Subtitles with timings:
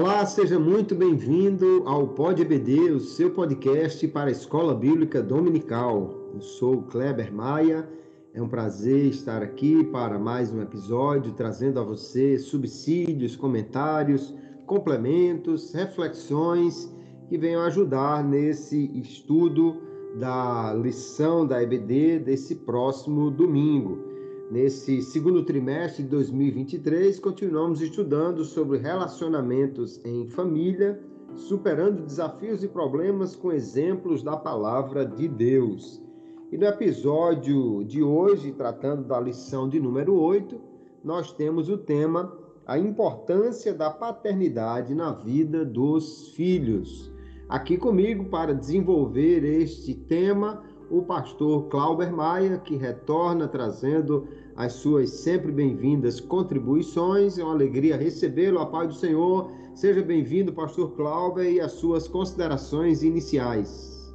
[0.00, 6.14] Olá, seja muito bem-vindo ao Pod EBD, o seu podcast para a Escola Bíblica Dominical.
[6.32, 7.84] Eu sou Kleber Maia.
[8.32, 14.32] É um prazer estar aqui para mais um episódio, trazendo a você subsídios, comentários,
[14.66, 16.88] complementos, reflexões
[17.28, 19.82] que venham ajudar nesse estudo
[20.14, 24.07] da lição da EBD desse próximo domingo.
[24.50, 30.98] Nesse segundo trimestre de 2023, continuamos estudando sobre relacionamentos em família,
[31.34, 36.02] superando desafios e problemas com exemplos da palavra de Deus.
[36.50, 40.58] E no episódio de hoje, tratando da lição de número 8,
[41.04, 42.32] nós temos o tema
[42.66, 47.12] A importância da paternidade na vida dos filhos.
[47.50, 54.26] Aqui comigo para desenvolver este tema, o pastor Clauber Maia, que retorna trazendo
[54.58, 57.38] as suas sempre bem-vindas contribuições.
[57.38, 59.52] É uma alegria recebê-lo, a paz do Senhor.
[59.72, 64.12] Seja bem-vindo, pastor Clauber, e as suas considerações iniciais.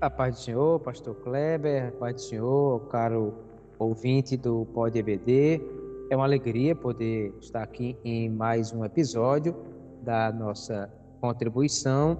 [0.00, 3.34] A paz do Senhor, pastor Kleber, a paz do Senhor, caro
[3.80, 5.60] ouvinte do Pod EBD.
[6.08, 9.56] É uma alegria poder estar aqui em mais um episódio
[10.04, 10.88] da nossa
[11.20, 12.16] contribuição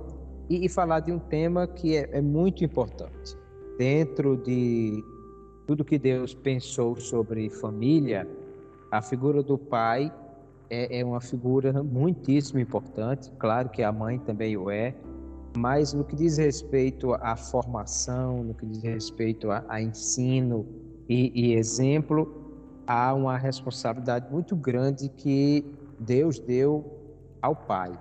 [0.51, 3.39] e, e falar de um tema que é, é muito importante.
[3.79, 5.01] Dentro de
[5.69, 8.27] tudo que Deus pensou sobre família,
[8.91, 10.11] a figura do pai
[10.71, 13.31] é, é, uma figura muitíssimo importante.
[13.33, 14.97] Claro que a mãe também o é,
[15.55, 20.67] mas no que diz respeito à formação, no que diz respeito a, a ensino
[21.07, 22.51] e, e exemplo,
[22.87, 25.67] há uma responsabilidade muito grande que
[26.01, 26.83] Deus deu
[27.43, 27.93] ao pai,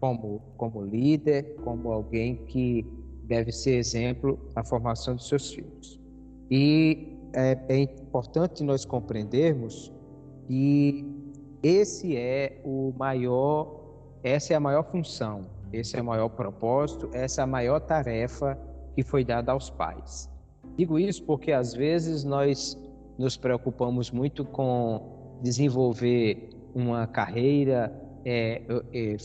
[0.00, 2.84] como, como líder, como alguém que
[3.22, 5.97] deve ser exemplo na formação dos seus filhos.
[6.50, 9.92] E é, é importante nós compreendermos
[10.46, 11.06] que
[11.62, 13.80] esse é o maior,
[14.22, 18.58] essa é a maior função, esse é o maior propósito, essa é a maior tarefa
[18.94, 20.30] que foi dada aos pais.
[20.76, 22.78] Digo isso porque às vezes nós
[23.18, 27.92] nos preocupamos muito com desenvolver uma carreira,
[28.24, 28.62] é,
[28.92, 29.16] é,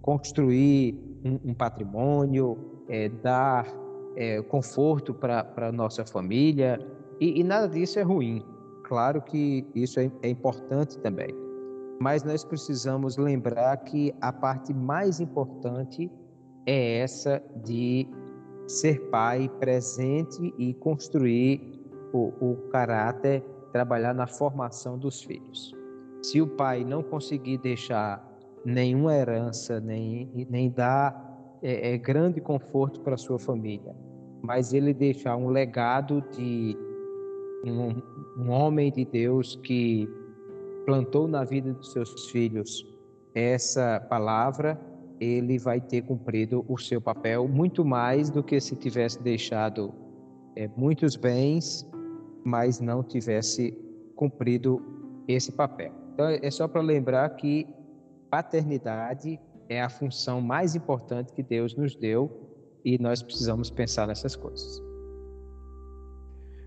[0.00, 3.66] construir um, um patrimônio, é, dar
[4.16, 6.78] é, conforto para a nossa família,
[7.20, 8.44] e, e, nada disso é ruim.
[8.84, 11.34] Claro que isso é, é importante também.
[12.00, 16.10] Mas nós precisamos lembrar que a parte mais importante
[16.66, 18.08] é essa de
[18.66, 21.80] ser pai presente e construir
[22.12, 25.72] o, o caráter, trabalhar na formação dos filhos.
[26.22, 28.22] Se o pai não conseguir deixar
[28.64, 31.31] nenhuma herança, nem, nem dar
[31.62, 33.94] é, é grande conforto para sua família,
[34.42, 36.76] mas ele deixar um legado de
[37.64, 40.08] um, um homem de Deus que
[40.84, 42.86] plantou na vida dos seus filhos
[43.34, 44.78] essa palavra,
[45.20, 49.94] ele vai ter cumprido o seu papel muito mais do que se tivesse deixado
[50.56, 51.88] é, muitos bens,
[52.44, 53.72] mas não tivesse
[54.16, 54.82] cumprido
[55.28, 55.92] esse papel.
[56.12, 57.66] Então é só para lembrar que
[58.28, 59.38] paternidade
[59.72, 62.30] é a função mais importante que Deus nos deu
[62.84, 64.82] e nós precisamos pensar nessas coisas.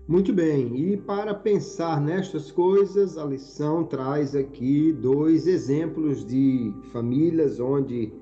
[0.08, 7.58] Muito bem, e para pensar nestas coisas, a lição traz aqui dois exemplos de famílias
[7.58, 8.12] onde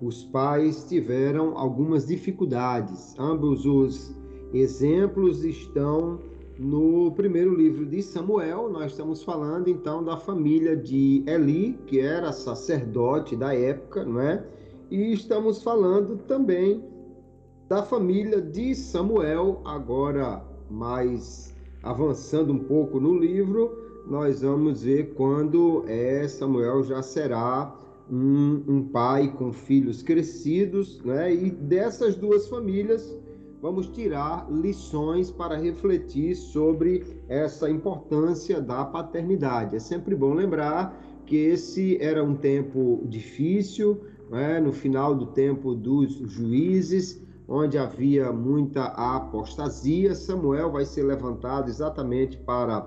[0.00, 3.14] os pais tiveram algumas dificuldades.
[3.18, 4.14] Ambos os
[4.54, 6.18] exemplos estão
[6.58, 8.70] no primeiro livro de Samuel.
[8.70, 14.44] Nós estamos falando então da família de Eli, que era sacerdote da época, não é?
[14.90, 16.84] E estamos falando também
[17.68, 23.76] da família de Samuel, agora mais avançando um pouco no livro,
[24.06, 27.74] nós vamos ver quando é, Samuel já será
[28.10, 31.34] um, um pai com filhos crescidos, né?
[31.34, 33.16] E dessas duas famílias
[33.64, 39.74] vamos tirar lições para refletir sobre essa importância da paternidade.
[39.74, 44.60] É sempre bom lembrar que esse era um tempo difícil, né?
[44.60, 50.14] no final do tempo dos juízes, onde havia muita apostasia.
[50.14, 52.86] Samuel vai ser levantado exatamente para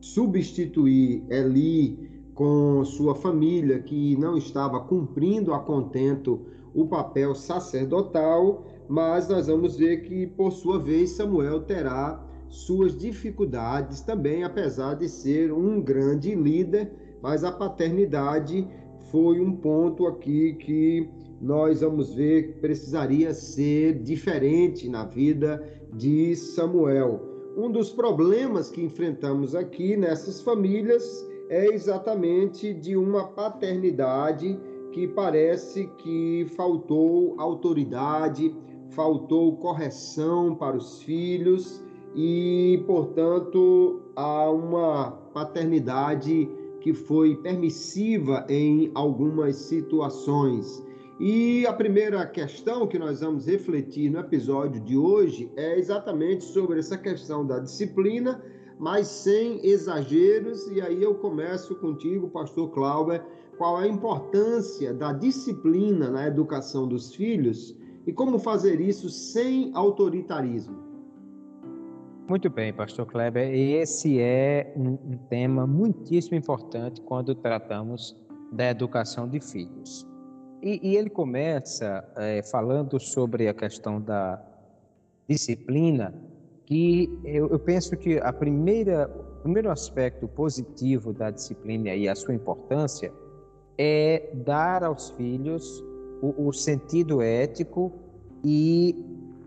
[0.00, 9.28] substituir Eli com sua família, que não estava cumprindo a contento o papel sacerdotal, mas
[9.28, 15.52] nós vamos ver que, por sua vez, Samuel terá suas dificuldades também, apesar de ser
[15.52, 18.66] um grande líder, mas a paternidade
[19.10, 21.08] foi um ponto aqui que
[21.40, 25.62] nós vamos ver que precisaria ser diferente na vida
[25.92, 27.20] de Samuel.
[27.56, 34.58] Um dos problemas que enfrentamos aqui nessas famílias é exatamente de uma paternidade
[34.92, 38.54] que parece que faltou autoridade,
[38.96, 41.84] faltou correção para os filhos
[42.14, 46.48] e, portanto, há uma paternidade
[46.80, 50.82] que foi permissiva em algumas situações.
[51.20, 56.78] E a primeira questão que nós vamos refletir no episódio de hoje é exatamente sobre
[56.78, 58.42] essa questão da disciplina,
[58.78, 60.66] mas sem exageros.
[60.68, 63.22] E aí eu começo contigo, pastor Cláudio,
[63.58, 70.86] qual a importância da disciplina na educação dos filhos e como fazer isso sem autoritarismo.
[72.28, 73.52] Muito bem, pastor Kleber.
[73.52, 74.96] Esse é um,
[75.28, 78.16] tema muitíssimo importante quando tratamos
[78.52, 80.06] da educação de filhos.
[80.62, 84.42] E, e ele começa é, falando sobre a questão da
[85.28, 86.14] disciplina,
[86.64, 92.14] que eu, eu penso que a primeira, o primeiro aspecto positivo da disciplina e a
[92.16, 93.12] sua importância
[93.78, 95.84] é dar aos filhos
[96.22, 97.92] o, o sentido ético
[98.44, 98.94] e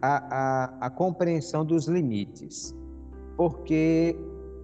[0.02, 2.76] a, a, a compreensão dos limites,
[3.36, 4.16] porque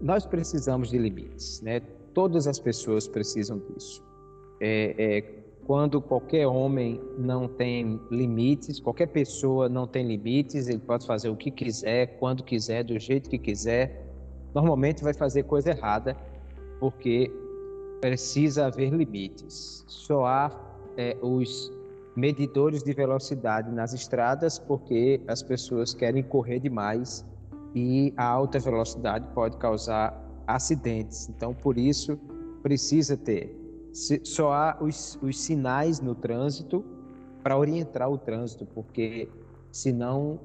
[0.02, 1.81] nós precisamos de limites, né?
[2.13, 4.04] Todas as pessoas precisam disso.
[4.62, 11.06] É, é, quando qualquer homem não tem limites, qualquer pessoa não tem limites, ele pode
[11.06, 14.06] fazer o que quiser, quando quiser, do jeito que quiser,
[14.54, 16.16] normalmente vai fazer coisa errada,
[16.80, 17.31] porque
[18.00, 19.84] precisa haver limites.
[19.88, 20.52] Só há
[20.98, 21.72] é, os
[22.16, 27.26] medidores de velocidade nas estradas porque as pessoas querem correr demais
[27.74, 30.18] e a alta velocidade pode causar
[30.48, 31.28] acidentes.
[31.30, 32.18] Então, por isso,
[32.64, 33.66] precisa ter
[34.24, 36.84] só há os, os sinais no trânsito
[37.42, 39.30] para orientar o trânsito, porque
[39.72, 40.40] senão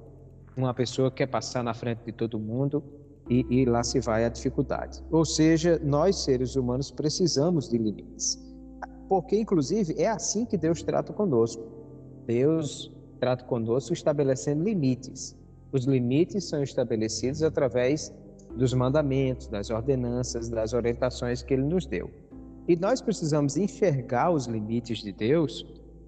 [0.56, 2.82] uma pessoa quer passar na frente de todo mundo
[3.28, 5.02] e, e lá se vai a dificuldade.
[5.10, 8.38] Ou seja, nós seres humanos precisamos de limites,
[9.10, 11.60] porque inclusive é assim que Deus trata conosco.
[12.28, 15.36] Deus trata conosco estabelecendo limites.
[15.72, 18.14] Os limites são estabelecidos através
[18.54, 22.08] dos mandamentos, das ordenanças, das orientações que Ele nos deu.
[22.68, 25.66] E nós precisamos enxergar os limites de Deus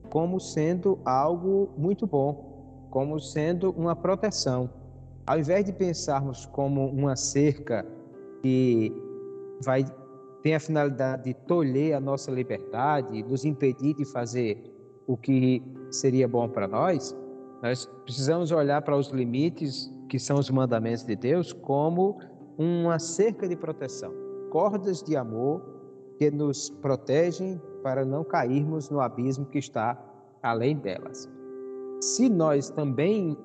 [0.08, 4.70] como sendo algo muito bom, como sendo uma proteção.
[5.26, 7.84] Ao invés de pensarmos como uma cerca
[8.42, 8.92] que
[9.60, 9.84] vai
[10.42, 14.58] tem a finalidade de tolher a nossa liberdade, nos impedir de fazer
[15.06, 17.16] o que seria bom para nós,
[17.62, 22.18] nós precisamos olhar para os limites que são os mandamentos de Deus como
[22.58, 24.12] uma cerca de proteção,
[24.50, 25.62] cordas de amor
[26.18, 29.96] que nos protegem para não cairmos no abismo que está
[30.42, 31.28] além delas.
[32.00, 33.36] Se nós também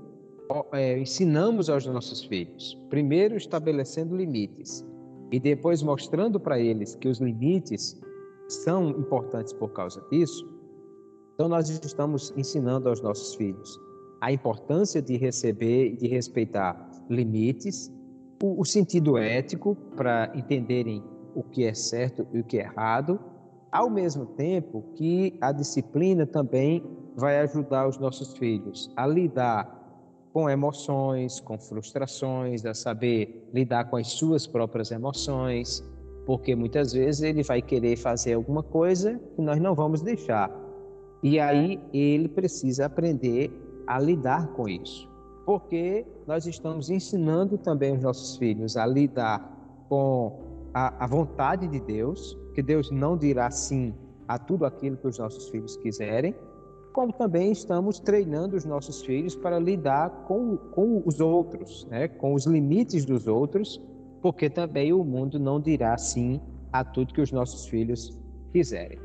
[0.71, 4.83] é, ensinamos aos nossos filhos, primeiro estabelecendo limites
[5.31, 7.99] e depois mostrando para eles que os limites
[8.47, 10.47] são importantes por causa disso,
[11.33, 13.79] então nós estamos ensinando aos nossos filhos
[14.21, 17.91] a importância de receber e de respeitar limites,
[18.41, 21.03] o, o sentido ético para entenderem
[21.35, 23.19] o que é certo e o que é errado,
[23.71, 26.83] ao mesmo tempo que a disciplina também
[27.15, 29.76] vai ajudar os nossos filhos a lidar
[30.33, 35.83] com emoções, com frustrações, a saber lidar com as suas próprias emoções,
[36.25, 40.51] porque muitas vezes ele vai querer fazer alguma coisa que nós não vamos deixar.
[41.23, 43.51] E aí ele precisa aprender
[43.87, 45.09] a lidar com isso.
[45.45, 51.79] Porque nós estamos ensinando também os nossos filhos a lidar com a, a vontade de
[51.79, 53.95] Deus, que Deus não dirá sim
[54.27, 56.35] a tudo aquilo que os nossos filhos quiserem,
[56.97, 62.07] como também estamos treinando os nossos filhos para lidar com, com os outros, né?
[62.07, 63.79] com os limites dos outros,
[64.19, 66.41] porque também o mundo não dirá sim
[66.73, 68.19] a tudo que os nossos filhos
[68.51, 68.97] quiserem.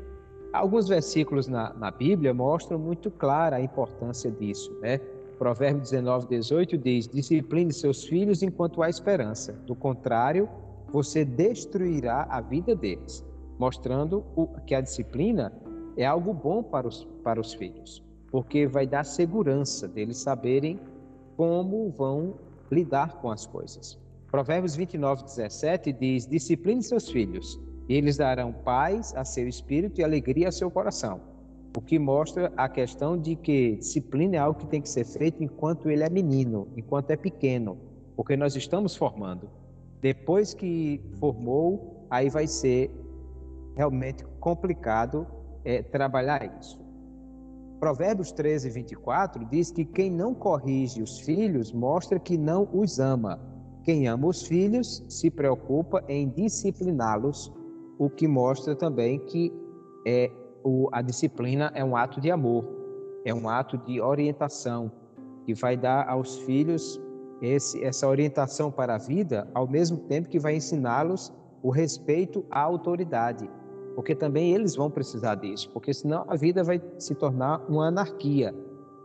[0.51, 4.75] Alguns versículos na, na Bíblia mostram muito clara a importância disso.
[4.81, 4.97] Né?
[5.37, 10.49] Provérbio 19, 18 diz: Discipline seus filhos enquanto há esperança, do contrário,
[10.91, 13.23] você destruirá a vida deles,
[13.59, 15.53] mostrando o, que a disciplina
[15.97, 20.79] é algo bom para os, para os filhos, porque vai dar segurança deles saberem
[21.37, 22.35] como vão
[22.71, 23.99] lidar com as coisas.
[24.29, 30.03] Provérbios 29, 17 diz: Discipline seus filhos, e eles darão paz a seu espírito e
[30.03, 31.21] alegria a seu coração.
[31.75, 35.43] O que mostra a questão de que disciplina é algo que tem que ser feito
[35.43, 37.77] enquanto ele é menino, enquanto é pequeno,
[38.15, 39.49] porque nós estamos formando.
[39.99, 42.91] Depois que formou, aí vai ser
[43.75, 45.25] realmente complicado
[45.65, 46.81] é, trabalhar isso.
[47.79, 53.39] Provérbios 13, 24 diz que quem não corrige os filhos mostra que não os ama.
[53.83, 57.51] Quem ama os filhos se preocupa em discipliná-los,
[57.99, 59.51] o que mostra também que
[60.07, 60.31] é,
[60.63, 62.65] o, a disciplina é um ato de amor,
[63.25, 64.89] é um ato de orientação
[65.45, 67.01] que vai dar aos filhos
[67.41, 72.61] esse, essa orientação para a vida, ao mesmo tempo que vai ensiná-los o respeito à
[72.61, 73.49] autoridade,
[73.95, 78.53] porque também eles vão precisar disso, porque senão a vida vai se tornar uma anarquia.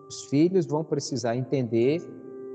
[0.08, 2.02] Os filhos vão precisar entender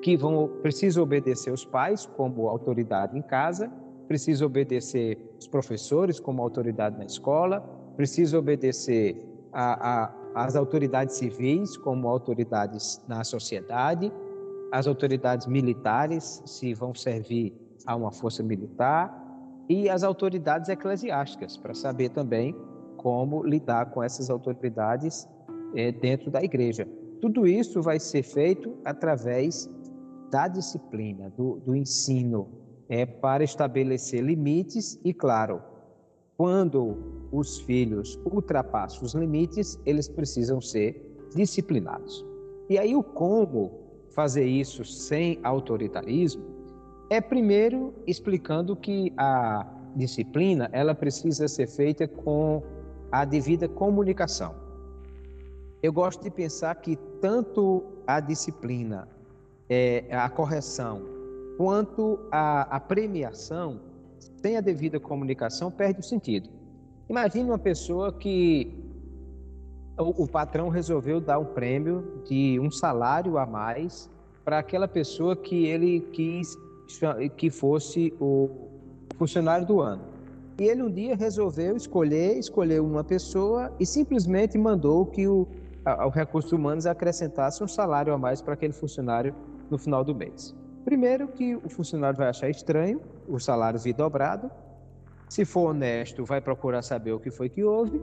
[0.01, 3.71] que vão precisam obedecer os pais como autoridade em casa,
[4.07, 7.61] precisam obedecer os professores como autoridade na escola,
[7.95, 9.15] precisam obedecer
[9.51, 14.11] a, a, as autoridades civis como autoridades na sociedade,
[14.71, 17.53] as autoridades militares, se vão servir
[17.85, 19.22] a uma força militar,
[19.69, 22.55] e as autoridades eclesiásticas, para saber também
[22.97, 25.27] como lidar com essas autoridades
[25.75, 26.87] é, dentro da igreja.
[27.21, 29.69] Tudo isso vai ser feito através
[30.29, 32.49] da disciplina, do, do ensino,
[32.89, 35.61] é, para estabelecer limites e, claro,
[36.35, 42.25] quando os filhos ultrapassam os limites, eles precisam ser disciplinados.
[42.69, 46.43] E aí, o como fazer isso sem autoritarismo
[47.09, 52.63] é primeiro explicando que a disciplina ela precisa ser feita com
[53.11, 54.55] a devida comunicação.
[55.81, 59.07] Eu gosto de pensar que tanto a disciplina,
[59.69, 61.01] é, a correção,
[61.57, 63.79] quanto a, a premiação,
[64.41, 66.49] sem a devida comunicação, perde o sentido.
[67.09, 68.73] Imagine uma pessoa que
[69.97, 74.09] o, o patrão resolveu dar um prêmio de um salário a mais
[74.43, 76.57] para aquela pessoa que ele quis
[77.37, 78.49] que fosse o
[79.17, 80.01] funcionário do ano.
[80.59, 85.47] E ele um dia resolveu escolher, escolheu uma pessoa e simplesmente mandou que o,
[85.83, 89.35] a, o Recursos Humanos acrescentasse um salário a mais para aquele funcionário
[89.69, 90.55] no final do mês.
[90.85, 94.51] Primeiro que o funcionário vai achar estranho o salário vir dobrado.
[95.27, 97.99] Se for honesto, vai procurar saber o que foi que houve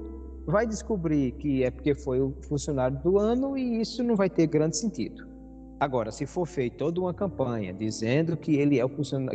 [0.46, 4.46] vai descobrir que é porque foi o funcionário do ano e isso não vai ter
[4.46, 5.29] grande sentido.
[5.80, 8.90] Agora, se for feita toda uma campanha dizendo que ele é o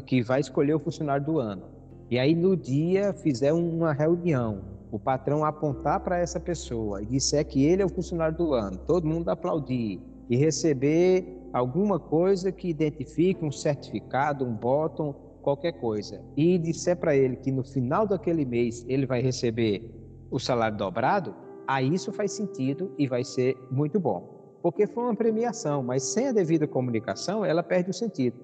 [0.06, 1.64] que vai escolher o funcionário do ano,
[2.08, 4.62] e aí no dia fizer uma reunião,
[4.92, 8.78] o patrão apontar para essa pessoa e disser que ele é o funcionário do ano,
[8.78, 10.00] todo mundo aplaudir
[10.30, 17.16] e receber alguma coisa que identifique um certificado, um bottom, qualquer coisa, e disser para
[17.16, 19.84] ele que no final daquele mês ele vai receber
[20.30, 21.34] o salário dobrado,
[21.68, 24.35] aí isso faz sentido e vai ser muito bom.
[24.66, 28.36] Porque foi uma premiação, mas sem a devida comunicação, ela perde o sentido.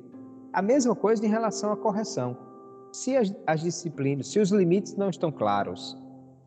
[0.53, 2.37] A mesma coisa em relação à correção.
[2.93, 5.97] Se as, as disciplinas, se os limites não estão claros,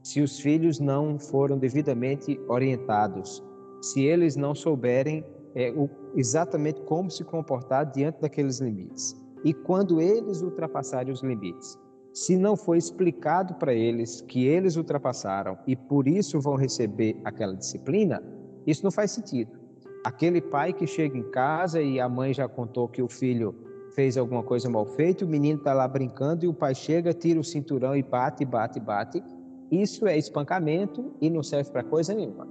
[0.01, 3.43] se os filhos não foram devidamente orientados,
[3.83, 5.25] se eles não souberem
[5.57, 11.77] é, o, exatamente como se comportar diante daqueles limites, e quando eles ultrapassarem os limites,
[12.13, 17.57] se não foi explicado para eles que eles ultrapassaram e por isso vão receber aquela
[17.57, 18.23] disciplina,
[18.65, 19.64] isso não faz sentido.
[20.05, 23.55] Aquele pai que chega em casa e a mãe já contou que o filho
[23.95, 27.41] fez alguma coisa mal feita, o menino está lá brincando e o pai chega, tira
[27.41, 29.25] o cinturão e bate, bate, bate.
[29.71, 32.47] Isso é espancamento e não serve para coisa nenhuma.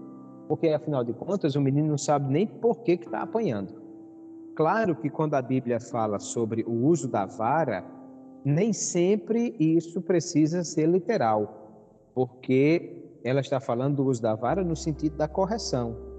[0.48, 3.83] Porque, afinal de contas, o menino não sabe nem por que está apanhando.
[4.55, 7.86] Claro que quando a Bíblia fala sobre o uso da vara,
[8.43, 14.75] nem sempre isso precisa ser literal, porque ela está falando do uso da vara no
[14.75, 16.12] sentido da correção.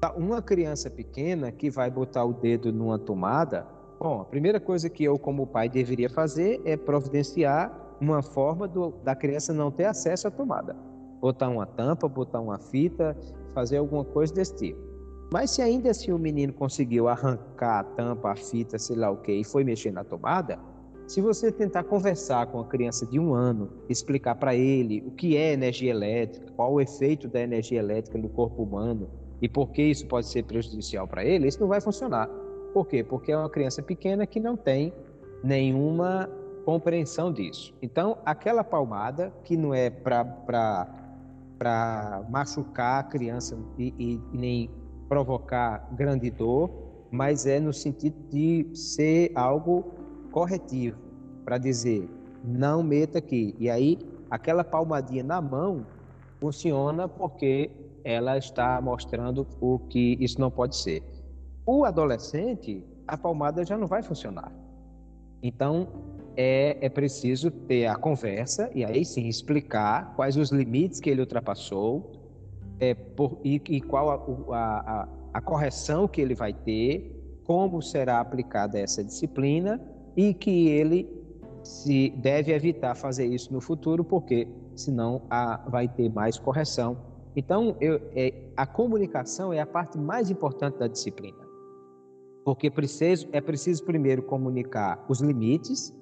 [0.00, 3.66] Tá, uma criança pequena que vai botar o dedo numa tomada,
[3.98, 8.90] bom, a primeira coisa que eu, como pai, deveria fazer é providenciar uma forma do,
[9.02, 10.76] da criança não ter acesso à tomada.
[11.18, 13.16] Botar uma tampa, botar uma fita,
[13.54, 14.86] fazer alguma coisa desse tipo.
[15.32, 19.16] Mas se ainda assim o menino conseguiu arrancar a tampa, a fita, sei lá o
[19.16, 20.58] que, e foi mexer na tomada,
[21.08, 25.36] se você tentar conversar com uma criança de um ano, explicar para ele o que
[25.36, 29.08] é energia elétrica, qual o efeito da energia elétrica no corpo humano
[29.40, 32.28] e por que isso pode ser prejudicial para ele, isso não vai funcionar.
[32.72, 33.02] Por quê?
[33.02, 34.92] Porque é uma criança pequena que não tem
[35.42, 36.28] nenhuma
[36.64, 37.74] compreensão disso.
[37.80, 40.86] Então, aquela palmada, que não é para
[42.28, 44.70] machucar a criança e, e, nem
[45.08, 46.70] provocar grande dor,
[47.10, 49.94] mas é no sentido de ser algo
[50.32, 50.98] corretivo
[51.44, 52.10] para dizer
[52.42, 53.54] não meta aqui.
[53.58, 53.98] E aí
[54.30, 55.86] aquela palmadinha na mão
[56.40, 57.70] funciona porque
[58.06, 61.02] ela está mostrando o que isso não pode ser.
[61.66, 64.52] O adolescente, a palmada já não vai funcionar.
[65.42, 65.88] Então
[66.36, 71.20] é, é preciso ter a conversa e aí sim explicar quais os limites que ele
[71.20, 72.12] ultrapassou
[72.78, 74.08] é, por, e, e, qual
[74.52, 79.80] a, a, a correção que ele vai ter, como será aplicada essa disciplina
[80.16, 81.10] e que ele
[81.64, 84.46] se deve evitar fazer isso no futuro, porque
[84.76, 90.30] senão a, vai ter mais correção Então, eu, é, a comunicação é a parte mais
[90.30, 91.46] importante da disciplina.
[92.42, 95.94] Porque preciso, é preciso primeiro comunicar os limites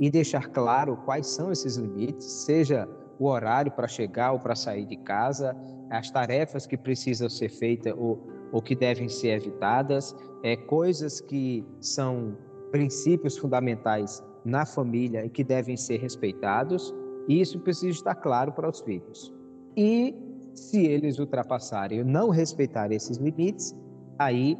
[0.00, 4.86] e deixar claro quais são esses limites, seja o horário para chegar ou para sair
[4.86, 5.54] de casa,
[5.90, 11.66] as tarefas que precisam ser feitas ou, ou que devem ser evitadas, é, coisas que
[11.80, 12.36] são
[12.70, 16.94] princípios fundamentais na família e que devem ser respeitados,
[17.26, 19.34] e isso precisa estar claro para os filhos.
[19.76, 20.14] E
[20.58, 23.74] se eles ultrapassarem não respeitarem esses limites,
[24.18, 24.58] aí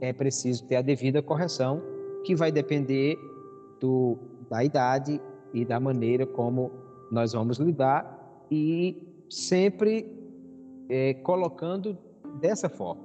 [0.00, 1.82] é preciso ter a devida correção,
[2.24, 3.16] que vai depender
[3.80, 4.16] do,
[4.48, 5.20] da idade
[5.52, 6.70] e da maneira como
[7.10, 10.16] nós vamos lidar e sempre
[10.88, 11.96] é, colocando
[12.40, 13.02] dessa forma.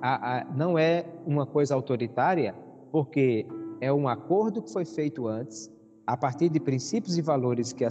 [0.00, 2.54] A, a, não é uma coisa autoritária,
[2.92, 3.46] porque
[3.80, 5.70] é um acordo que foi feito antes,
[6.06, 7.84] a partir de princípios e valores que,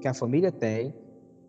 [0.00, 0.94] que a família tem,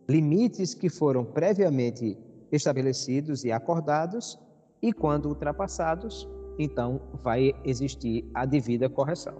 [0.07, 2.17] limites que foram previamente
[2.51, 4.39] estabelecidos e acordados,
[4.81, 9.35] e quando ultrapassados, então vai existir a devida correção.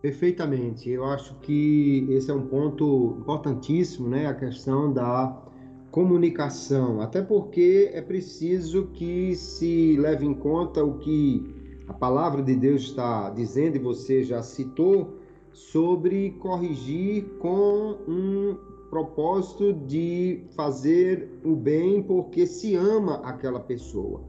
[0.00, 0.88] Perfeitamente.
[0.88, 4.26] Eu acho que esse é um ponto importantíssimo, né?
[4.26, 5.36] A questão da
[5.90, 7.00] comunicação.
[7.00, 12.82] Até porque é preciso que se leve em conta o que a palavra de Deus
[12.82, 15.17] está dizendo, e você já citou,
[15.52, 18.56] sobre corrigir com um
[18.90, 24.22] propósito de fazer o bem porque se ama aquela pessoa.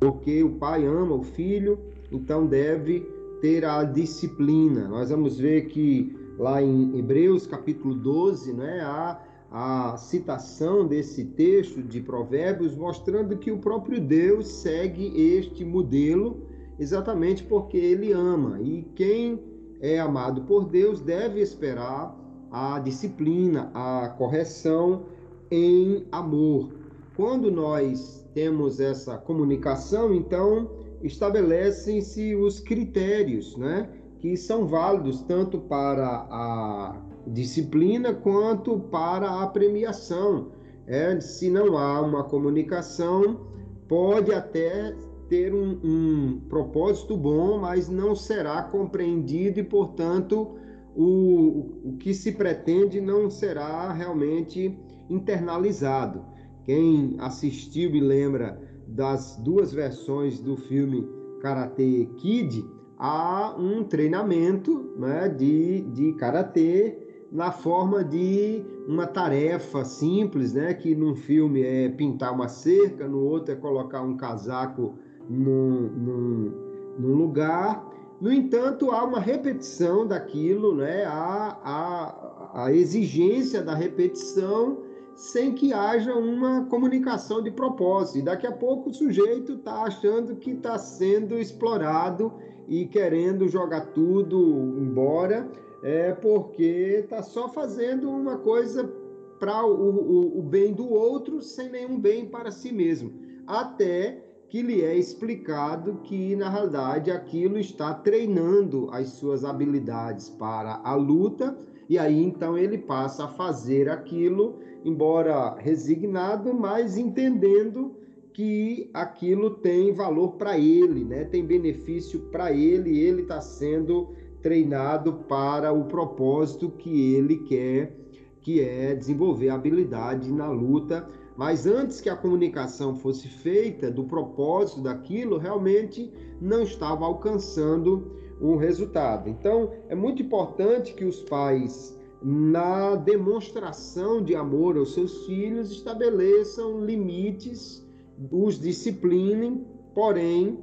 [0.00, 1.78] Porque o pai ama o filho,
[2.10, 3.00] então deve
[3.40, 4.88] ter a disciplina.
[4.88, 11.82] Nós vamos ver que lá em Hebreus capítulo 12, né, há a citação desse texto
[11.82, 16.46] de Provérbios mostrando que o próprio Deus segue este modelo
[16.78, 18.60] exatamente porque ele ama.
[18.60, 19.38] E quem
[19.80, 22.16] é amado por Deus deve esperar
[22.50, 25.06] a disciplina, a correção
[25.50, 26.70] em amor.
[27.16, 30.70] Quando nós temos essa comunicação, então
[31.02, 33.88] estabelecem-se os critérios, né,
[34.18, 40.48] que são válidos tanto para a disciplina quanto para a premiação.
[40.86, 43.46] É, se não há uma comunicação,
[43.88, 44.94] pode até
[45.30, 50.56] ter um, um propósito bom, mas não será compreendido e, portanto,
[50.94, 54.76] o, o que se pretende não será realmente
[55.08, 56.24] internalizado.
[56.64, 61.08] Quem assistiu e lembra das duas versões do filme
[61.40, 62.64] Karate Kid,
[62.98, 66.98] há um treinamento né, de, de karatê
[67.30, 73.20] na forma de uma tarefa simples, né, que num filme é pintar uma cerca, no
[73.20, 74.98] outro é colocar um casaco
[75.30, 76.52] num, num,
[76.98, 77.88] num lugar.
[78.20, 84.78] No entanto, há uma repetição daquilo, né, há, há a exigência da repetição
[85.14, 88.18] sem que haja uma comunicação de propósito.
[88.18, 92.32] E daqui a pouco o sujeito está achando que está sendo explorado
[92.66, 95.48] e querendo jogar tudo embora,
[95.82, 98.90] é porque está só fazendo uma coisa
[99.38, 103.12] para o, o, o bem do outro sem nenhum bem para si mesmo.
[103.46, 110.80] Até que lhe é explicado que, na realidade, aquilo está treinando as suas habilidades para
[110.82, 111.56] a luta,
[111.88, 117.94] e aí então ele passa a fazer aquilo embora resignado, mas entendendo
[118.32, 121.24] que aquilo tem valor para ele, né?
[121.24, 127.96] tem benefício para ele, ele está sendo treinado para o propósito que ele quer,
[128.40, 131.06] que é desenvolver habilidade na luta.
[131.36, 138.56] Mas antes que a comunicação fosse feita do propósito daquilo, realmente não estava alcançando um
[138.56, 139.28] resultado.
[139.28, 146.84] Então, é muito importante que os pais na demonstração de amor aos seus filhos, estabeleçam
[146.84, 147.82] limites,
[148.30, 149.64] os disciplinem,
[149.94, 150.62] porém,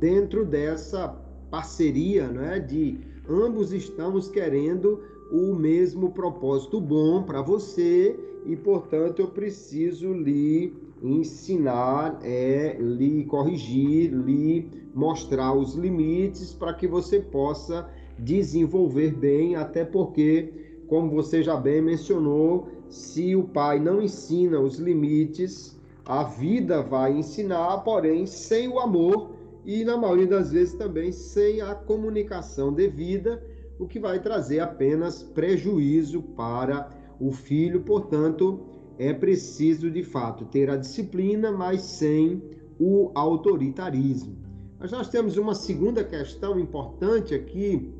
[0.00, 1.08] dentro dessa
[1.50, 8.14] parceria, né, de ambos estamos querendo o mesmo propósito bom para você
[8.44, 16.86] e, portanto, eu preciso lhe ensinar, é, lhe corrigir, lhe mostrar os limites para que
[16.86, 20.52] você possa desenvolver bem, até porque
[20.86, 27.16] como você já bem mencionou, se o pai não ensina os limites, a vida vai
[27.16, 29.30] ensinar, porém sem o amor
[29.64, 33.42] e na maioria das vezes também sem a comunicação devida,
[33.82, 37.82] o que vai trazer apenas prejuízo para o filho.
[37.82, 38.60] Portanto,
[38.98, 42.42] é preciso de fato ter a disciplina, mas sem
[42.78, 44.36] o autoritarismo.
[44.78, 47.92] Mas nós temos uma segunda questão importante aqui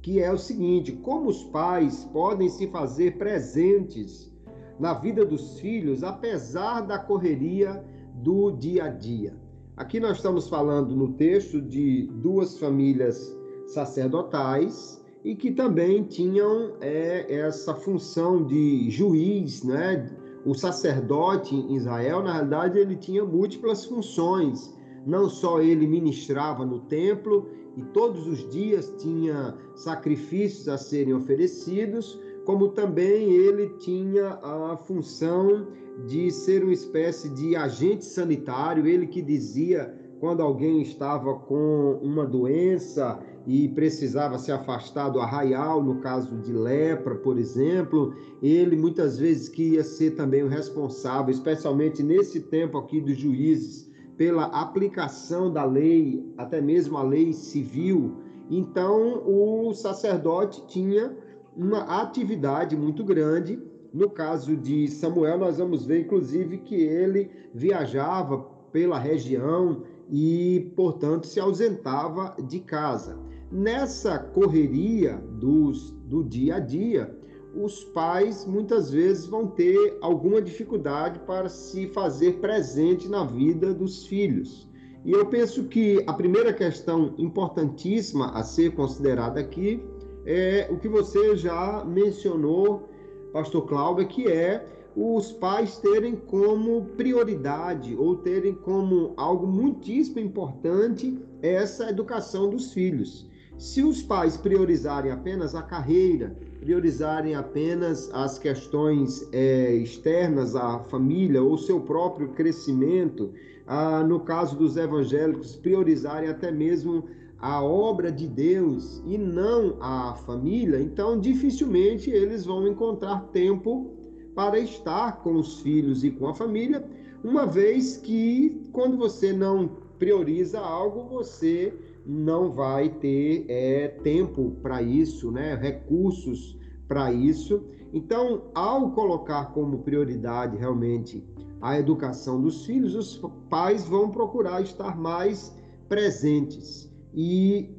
[0.00, 4.30] que é o seguinte: como os pais podem se fazer presentes
[4.78, 7.82] na vida dos filhos, apesar da correria
[8.14, 9.34] do dia a dia.
[9.76, 13.34] Aqui nós estamos falando no texto de duas famílias
[13.66, 20.10] sacerdotais e que também tinham é, essa função de juiz, né?
[20.44, 24.74] O sacerdote em Israel, na realidade, ele tinha múltiplas funções.
[25.06, 32.20] Não só ele ministrava no templo e todos os dias tinha sacrifícios a serem oferecidos,
[32.44, 35.66] como também ele tinha a função
[36.06, 42.26] de ser uma espécie de agente sanitário, ele que dizia quando alguém estava com uma
[42.26, 49.18] doença e precisava se afastar do arraial, no caso de lepra, por exemplo, ele muitas
[49.18, 55.64] vezes queria ser também o responsável, especialmente nesse tempo aqui dos juízes, pela aplicação da
[55.64, 58.16] lei, até mesmo a lei civil.
[58.50, 61.14] Então, o sacerdote tinha
[61.56, 63.60] uma atividade muito grande.
[63.92, 68.38] No caso de Samuel, nós vamos ver, inclusive, que ele viajava
[68.72, 73.23] pela região e, portanto, se ausentava de casa.
[73.56, 77.16] Nessa correria dos, do dia a dia,
[77.54, 84.06] os pais muitas vezes vão ter alguma dificuldade para se fazer presente na vida dos
[84.06, 84.68] filhos.
[85.04, 89.80] E eu penso que a primeira questão importantíssima a ser considerada aqui
[90.26, 92.88] é o que você já mencionou,
[93.32, 101.16] Pastor Cláudio, que é os pais terem como prioridade ou terem como algo muitíssimo importante
[101.40, 103.32] essa educação dos filhos.
[103.58, 111.42] Se os pais priorizarem apenas a carreira, priorizarem apenas as questões é, externas à família
[111.42, 113.32] ou seu próprio crescimento,
[113.66, 117.04] ah, no caso dos evangélicos, priorizarem até mesmo
[117.38, 123.90] a obra de Deus e não a família, então dificilmente eles vão encontrar tempo
[124.34, 126.84] para estar com os filhos e com a família,
[127.22, 131.72] uma vez que quando você não prioriza algo, você
[132.06, 135.54] não vai ter é, tempo para isso, né?
[135.54, 137.64] recursos para isso.
[137.92, 141.24] Então, ao colocar como prioridade realmente
[141.60, 145.56] a educação dos filhos, os pais vão procurar estar mais
[145.88, 146.92] presentes.
[147.14, 147.70] E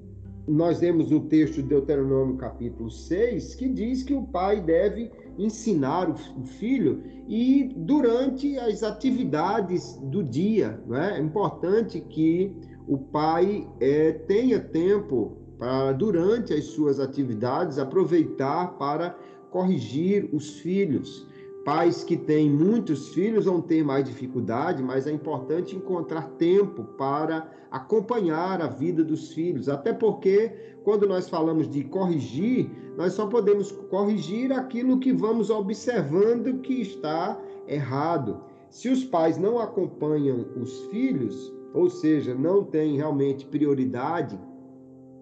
[0.47, 6.09] nós temos um texto de Deuteronômio capítulo 6 que diz que o pai deve ensinar
[6.09, 10.79] o filho e durante as atividades do dia.
[10.87, 11.17] Né?
[11.17, 12.55] É importante que
[12.87, 19.17] o pai é, tenha tempo para, durante as suas atividades, aproveitar para
[19.49, 21.25] corrigir os filhos.
[21.63, 27.49] Pais que têm muitos filhos vão ter mais dificuldade, mas é importante encontrar tempo para
[27.71, 29.67] acompanhar a vida dos filhos.
[29.67, 30.51] Até porque,
[30.83, 37.41] quando nós falamos de corrigir, nós só podemos corrigir aquilo que vamos observando que está
[37.67, 38.41] errado.
[38.69, 44.39] Se os pais não acompanham os filhos, ou seja, não têm realmente prioridade,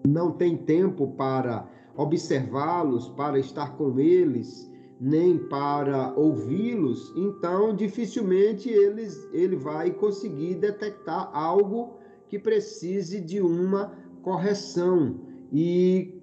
[0.06, 9.28] não tem tempo para observá-los, para estar com eles, nem para ouvi-los, então dificilmente eles,
[9.32, 11.94] ele vai conseguir detectar algo
[12.28, 15.16] que precise de uma correção.
[15.52, 16.20] E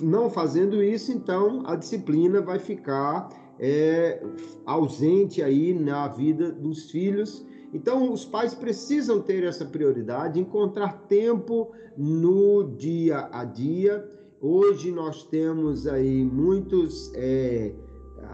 [0.00, 4.22] não fazendo isso, então a disciplina vai ficar é,
[4.66, 7.46] ausente aí na vida dos filhos.
[7.72, 14.08] Então, os pais precisam ter essa prioridade, encontrar tempo no dia a dia.
[14.40, 17.74] Hoje nós temos aí muitos é,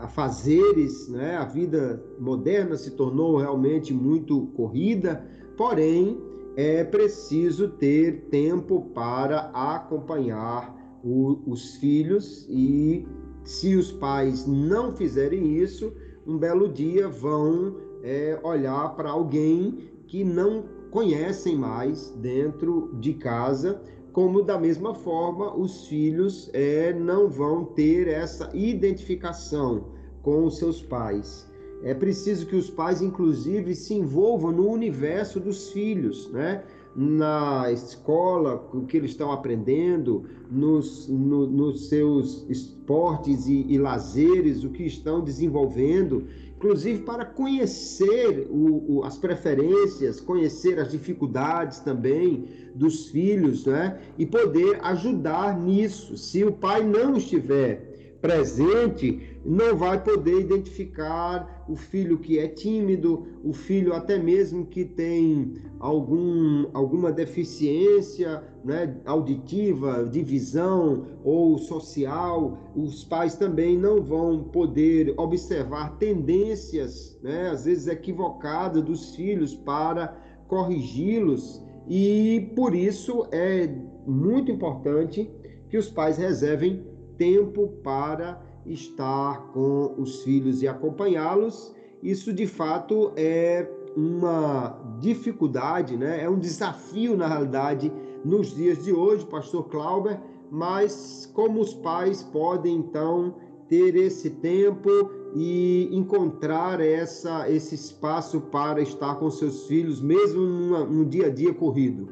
[0.03, 1.37] afazeres, né?
[1.37, 6.21] a vida moderna se tornou realmente muito corrida, porém
[6.57, 13.07] é preciso ter tempo para acompanhar o, os filhos e
[13.45, 15.93] se os pais não fizerem isso,
[16.27, 23.81] um belo dia vão é, olhar para alguém que não conhecem mais dentro de casa
[24.13, 29.87] como da mesma forma os filhos é, não vão ter essa identificação
[30.23, 31.51] com os seus pais.
[31.83, 36.63] É preciso que os pais, inclusive, se envolvam no universo dos filhos, né?
[36.97, 44.63] na escola, o que eles estão aprendendo, nos, no, nos seus esportes e, e lazeres,
[44.63, 46.25] o que estão desenvolvendo,
[46.65, 54.01] inclusive para conhecer o, o, as preferências, conhecer as dificuldades também dos filhos, né?
[54.17, 56.17] E poder ajudar nisso.
[56.17, 63.27] Se o pai não estiver presente, não vai poder identificar o filho que é tímido,
[63.43, 72.59] o filho até mesmo que tem algum, alguma deficiência né, auditiva, de visão ou social.
[72.75, 80.17] Os pais também não vão poder observar tendências, né, às vezes equivocadas, dos filhos para
[80.49, 81.63] corrigi-los.
[81.87, 83.69] E por isso é
[84.07, 85.31] muito importante
[85.69, 86.83] que os pais reservem
[87.17, 91.75] tempo para estar com os filhos e acompanhá-los.
[92.03, 96.23] Isso de fato é uma dificuldade, né?
[96.23, 97.93] é um desafio na realidade
[98.25, 103.35] nos dias de hoje, pastor Clauber, mas como os pais podem então
[103.69, 104.89] ter esse tempo
[105.35, 111.53] e encontrar essa, esse espaço para estar com seus filhos, mesmo num dia a dia
[111.53, 112.09] corrido?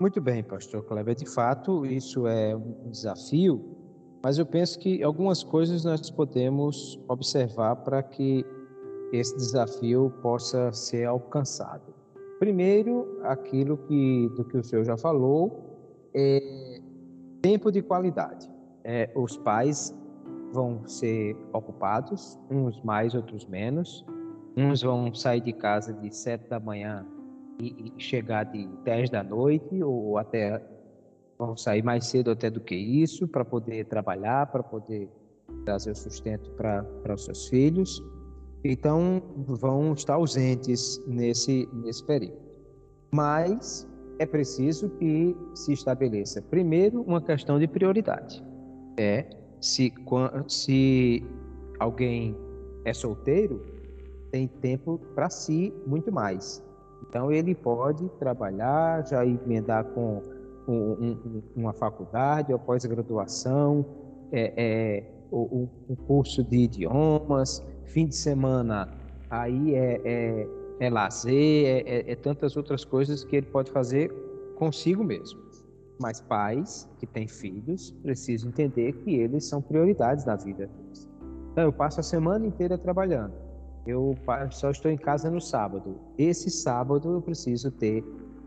[0.00, 1.14] Muito bem, pastor Kleber.
[1.14, 3.64] De fato, isso é um desafio,
[4.24, 8.42] mas eu penso que algumas coisas nós podemos observar para que
[9.12, 11.94] esse desafio possa ser alcançado.
[12.38, 16.80] Primeiro, aquilo que, do que o senhor já falou, é
[17.42, 18.50] tempo de qualidade.
[18.82, 19.94] É, os pais
[20.54, 24.06] vão ser ocupados, uns mais, outros menos.
[24.56, 27.06] Uns vão sair de casa de sete da manhã
[27.60, 30.62] e, e chegar de dez da noite, ou até
[31.38, 35.08] vão sair mais cedo até do que isso, para poder trabalhar, para poder
[35.64, 38.02] trazer o sustento para os seus filhos.
[38.64, 42.38] Então, vão estar ausentes nesse, nesse período.
[43.12, 43.86] Mas
[44.18, 48.42] é preciso que se estabeleça, primeiro, uma questão de prioridade.
[48.98, 49.26] É
[49.60, 49.92] se,
[50.46, 51.24] se
[51.78, 52.36] alguém
[52.84, 53.60] é solteiro,
[54.30, 56.62] tem tempo para si muito mais.
[57.08, 60.20] Então ele pode trabalhar, já emendar com
[60.66, 63.84] um, um, uma faculdade ou pós-graduação,
[64.32, 68.88] é, é, o, o, curso de idiomas, fim de semana
[69.30, 70.48] aí é, é,
[70.80, 74.12] é lazer, é, é, é tantas outras coisas que ele pode fazer
[74.56, 75.40] consigo mesmo.
[76.00, 81.08] Mas pais que têm filhos precisam entender que eles são prioridades da vida deles.
[81.52, 83.32] Então, eu passo a semana inteira trabalhando.
[83.86, 84.16] Eu
[84.50, 86.00] só estou em casa no sábado.
[86.18, 88.02] Esse sábado eu preciso ter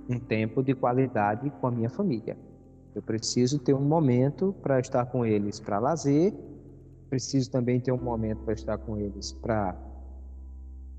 [0.09, 2.37] um tempo de qualidade com a minha família.
[2.95, 6.33] Eu preciso ter um momento para estar com eles para lazer,
[7.09, 9.75] preciso também ter um momento para estar com eles para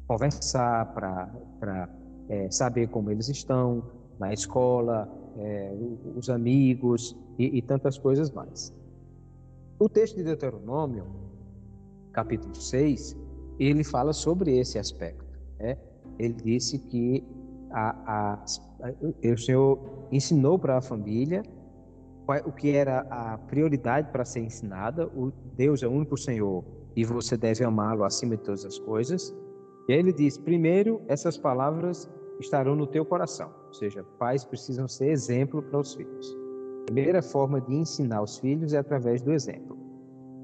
[0.06, 1.88] conversar, para
[2.28, 3.82] é, saber como eles estão
[4.18, 5.72] na escola, é,
[6.16, 8.74] os amigos e, e tantas coisas mais.
[9.78, 11.06] O texto de Deuteronômio,
[12.12, 13.16] capítulo 6,
[13.60, 15.38] ele fala sobre esse aspecto.
[15.58, 15.76] Né?
[16.18, 17.24] Ele disse que
[17.70, 18.46] a, a, a,
[18.80, 19.78] o Senhor
[20.12, 21.42] ensinou para a família
[22.44, 25.06] o que era a prioridade para ser ensinada.
[25.08, 26.64] O Deus é o único Senhor
[26.94, 29.34] e você deve amá-lo acima de todas as coisas.
[29.88, 33.50] E aí ele diz: primeiro, essas palavras estarão no teu coração.
[33.68, 36.36] Ou seja, pais precisam ser exemplo para os filhos.
[36.82, 39.77] A primeira forma de ensinar os filhos é através do exemplo.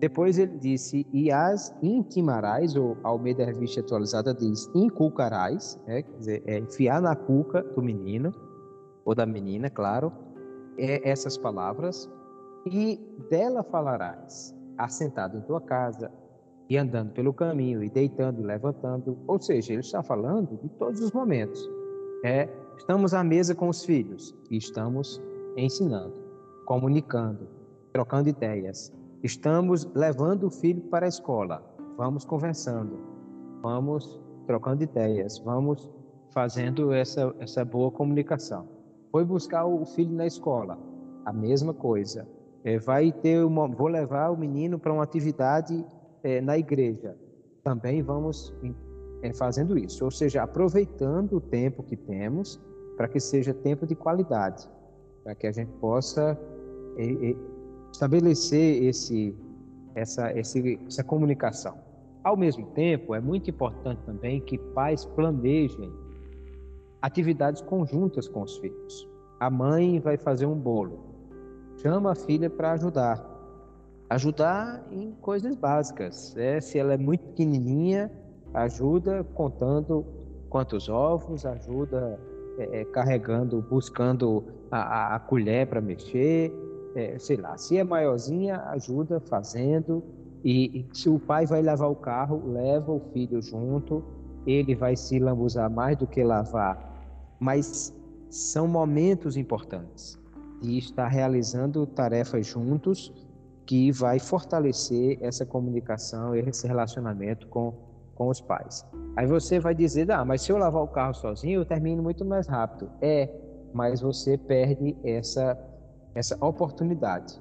[0.05, 6.43] Depois ele disse, e as intimarás, ou Almeida Revista Atualizada diz, inculcarás, é, quer dizer,
[6.45, 8.31] é enfiar na cuca do menino,
[9.03, 10.12] ou da menina, claro,
[10.77, 12.07] é essas palavras,
[12.67, 16.12] e dela falarás, assentado em tua casa,
[16.69, 19.17] e andando pelo caminho, e deitando e levantando.
[19.27, 21.67] Ou seja, ele está falando de todos os momentos.
[22.23, 25.19] É, estamos à mesa com os filhos e estamos
[25.57, 26.12] ensinando,
[26.67, 27.49] comunicando,
[27.90, 28.93] trocando ideias.
[29.25, 31.65] Estamos levando o filho para a escola.
[31.97, 32.99] Vamos conversando,
[33.63, 35.91] vamos trocando ideias, vamos
[36.29, 38.69] fazendo essa, essa boa comunicação.
[39.11, 40.79] Foi buscar o filho na escola,
[41.25, 42.29] a mesma coisa.
[42.65, 45.83] É, vai ter uma, vou levar o menino para uma atividade
[46.23, 47.17] é, na igreja.
[47.63, 48.55] Também vamos
[49.23, 52.61] é, fazendo isso, ou seja, aproveitando o tempo que temos
[52.95, 54.69] para que seja tempo de qualidade,
[55.23, 56.39] para que a gente possa
[56.99, 57.54] é, é,
[57.94, 59.37] estabelecer esse,
[59.94, 61.78] essa, esse, essa comunicação.
[62.24, 65.92] Ao mesmo tempo, é muito importante também que pais planejem
[67.00, 69.09] atividades conjuntas com os filhos.
[69.38, 71.04] A mãe vai fazer um bolo,
[71.76, 73.24] chama a filha para ajudar.
[74.11, 76.37] Ajudar em coisas básicas.
[76.37, 78.11] É, se ela é muito pequenininha,
[78.52, 80.04] ajuda contando
[80.48, 82.18] quantos ovos, ajuda
[82.59, 86.52] é, é, carregando, buscando a, a colher para mexer,
[86.94, 87.57] é, sei lá.
[87.57, 90.02] Se é maiorzinha, ajuda fazendo.
[90.44, 94.04] E, e, se o pai vai lavar o carro, leva o filho junto.
[94.46, 96.92] Ele vai se lambuzar mais do que lavar.
[97.40, 97.94] Mas
[98.30, 100.18] são momentos importantes
[100.61, 103.12] de estar realizando tarefas juntos
[103.66, 107.72] que vai fortalecer essa comunicação, esse relacionamento com,
[108.14, 108.85] com os pais.
[109.16, 112.24] Aí você vai dizer, ah, mas se eu lavar o carro sozinho, eu termino muito
[112.24, 112.90] mais rápido.
[113.00, 113.30] É,
[113.72, 115.59] mas você perde essa,
[116.14, 117.40] essa oportunidade.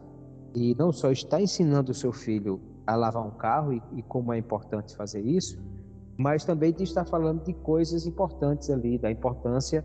[0.55, 4.33] E não só está ensinando o seu filho a lavar um carro e, e como
[4.33, 5.57] é importante fazer isso,
[6.17, 9.83] mas também de estar falando de coisas importantes ali, da importância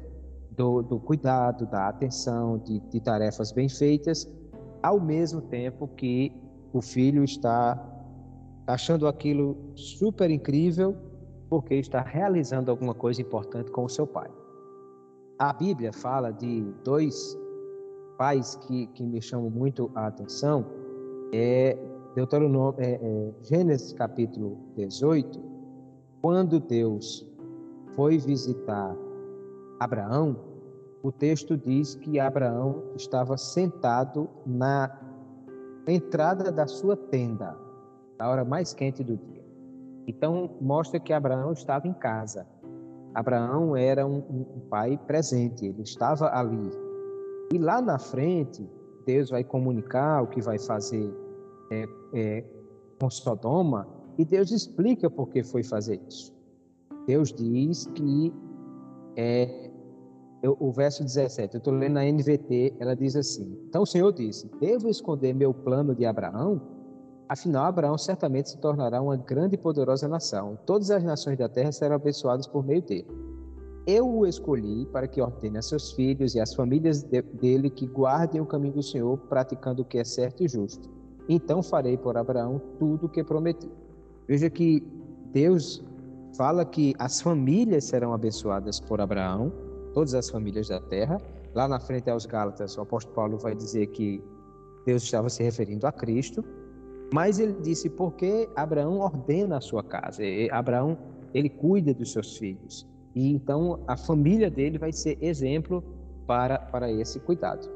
[0.51, 4.29] do, do cuidado, da atenção, de, de tarefas bem feitas,
[4.83, 6.33] ao mesmo tempo que
[6.73, 7.83] o filho está
[8.67, 10.95] achando aquilo super incrível
[11.49, 14.31] porque está realizando alguma coisa importante com o seu pai.
[15.39, 17.39] A Bíblia fala de dois
[18.19, 20.67] pais que, que me chamam muito a atenção.
[21.33, 21.79] É
[22.15, 25.41] Deuteronômio, é, é, Gênesis capítulo 18,
[26.21, 27.25] quando Deus
[27.95, 28.95] foi visitar
[29.79, 30.37] Abraão,
[31.03, 34.91] o texto diz que Abraão estava sentado na
[35.87, 37.57] entrada da sua tenda,
[38.19, 39.45] na hora mais quente do dia.
[40.09, 42.47] Então, mostra que Abraão estava em casa.
[43.15, 46.88] Abraão era um, um pai presente, ele estava ali.
[47.53, 48.69] E lá na frente,
[49.07, 51.11] Deus vai comunicar o que vai fazer
[51.71, 52.45] é, é,
[53.01, 56.35] com Sodoma, e Deus explica por que foi fazer isso.
[57.07, 58.35] Deus diz que
[59.17, 59.71] é,
[60.43, 64.13] eu, o verso 17, eu estou lendo na NVT, ela diz assim: Então o Senhor
[64.13, 66.61] disse: Devo esconder meu plano de Abraão?
[67.29, 70.59] Afinal, Abraão certamente se tornará uma grande e poderosa nação.
[70.65, 73.07] Todas as nações da terra serão abençoadas por meio dele.
[73.91, 77.87] Eu o escolhi para que ordene a seus filhos e às famílias de, dele que
[77.87, 80.91] guardem o caminho do Senhor, praticando o que é certo e justo.
[81.27, 83.67] Então farei por Abraão tudo o que prometi.
[84.27, 84.87] Veja que
[85.33, 85.83] Deus
[86.37, 89.51] fala que as famílias serão abençoadas por Abraão,
[89.95, 91.19] todas as famílias da terra.
[91.55, 94.23] Lá na frente aos Gálatas, o apóstolo Paulo vai dizer que
[94.85, 96.45] Deus estava se referindo a Cristo,
[97.11, 100.23] mas ele disse porque Abraão ordena a sua casa.
[100.23, 100.99] E Abraão,
[101.33, 102.87] ele cuida dos seus filhos.
[103.19, 105.83] E então a família dele vai ser exemplo
[106.25, 107.69] para, para esse cuidado.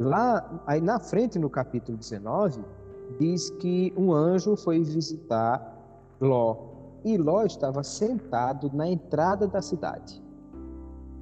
[0.00, 2.60] Lá, aí na frente, no capítulo 19,
[3.16, 5.78] diz que um anjo foi visitar
[6.20, 6.56] Ló.
[7.04, 10.20] E Ló estava sentado na entrada da cidade.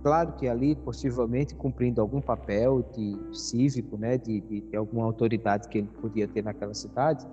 [0.02, 5.68] Claro que ali, possivelmente, cumprindo algum papel de cívico, né, de, de, de alguma autoridade
[5.68, 7.26] que ele podia ter naquela cidade.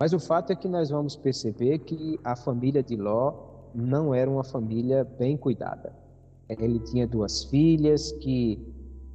[0.00, 4.30] Mas o fato é que nós vamos perceber que a família de Ló não era
[4.30, 5.92] uma família bem cuidada.
[6.48, 8.58] Ele tinha duas filhas que,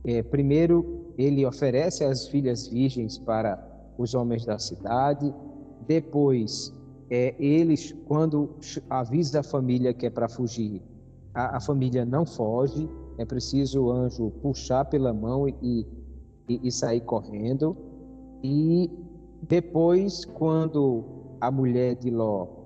[0.03, 3.61] é, primeiro, ele oferece as filhas virgens para
[3.97, 5.33] os homens da cidade,
[5.87, 6.73] depois
[7.09, 8.49] é, eles, quando
[8.89, 10.81] avisa a família que é para fugir,
[11.33, 15.85] a, a, família não foge, é preciso o anjo puxar pela mão e,
[16.49, 17.75] e, e sair correndo.
[18.43, 18.89] E
[19.43, 21.03] depois, quando
[21.39, 22.64] a mulher de Ló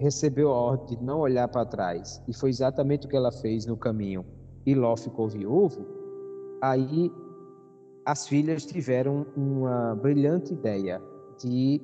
[0.00, 3.66] recebeu a ordem de não olhar para trás, e foi exatamente o que ela fez
[3.66, 4.24] no caminho,
[4.64, 5.86] e Ló ficou viúvo,
[6.62, 7.12] aí
[8.06, 11.00] as filhas tiveram uma brilhante ideia
[11.38, 11.80] de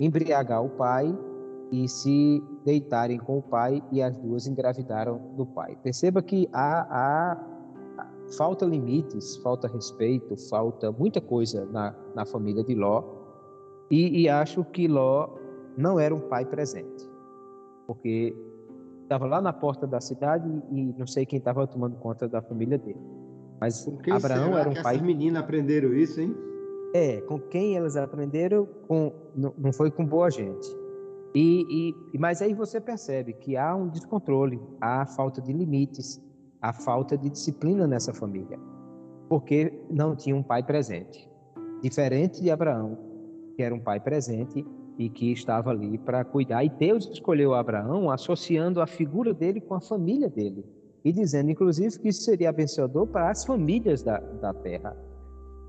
[0.00, 1.16] embriagar o pai
[1.70, 5.76] e se deitarem com o pai e as duas engravidaram do pai.
[5.82, 7.48] Perceba que há, há
[8.36, 13.04] falta limites, falta respeito, falta muita coisa na, na família de Ló
[13.90, 15.28] e, e acho que Ló
[15.76, 17.07] não era um pai presente,
[17.88, 18.36] porque
[19.02, 22.76] estava lá na porta da cidade e não sei quem estava tomando conta da família
[22.76, 23.00] dele.
[23.58, 24.96] Mas Abraão era um pai.
[24.96, 26.36] Essas meninas aprenderam isso, hein?
[26.94, 30.68] É, com quem elas aprenderam, com, não foi com boa gente.
[31.34, 36.22] E, e, mas aí você percebe que há um descontrole, há falta de limites,
[36.60, 38.58] há falta de disciplina nessa família,
[39.28, 41.28] porque não tinha um pai presente.
[41.82, 42.98] Diferente de Abraão,
[43.54, 44.64] que era um pai presente
[44.98, 46.64] e que estava ali para cuidar.
[46.64, 50.64] E Deus escolheu Abraão associando a figura dele com a família dele
[51.04, 54.96] e dizendo, inclusive, que isso seria abençoador para as famílias da, da terra.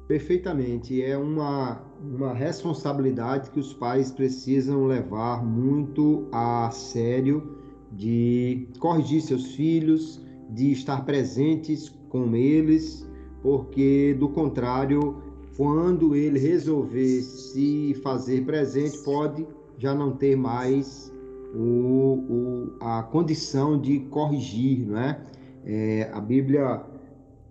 [0.08, 1.04] Perfeitamente.
[1.04, 7.58] É uma, uma responsabilidade que os pais precisam levar muito a sério
[7.92, 10.20] de corrigir seus filhos,
[10.50, 13.08] de estar presentes com eles,
[13.44, 15.22] porque do contrário,
[15.60, 19.46] quando ele resolver se fazer presente, pode
[19.78, 21.12] já não ter mais
[21.54, 25.22] o, o, a condição de corrigir, não é?
[25.66, 26.10] é?
[26.14, 26.82] A Bíblia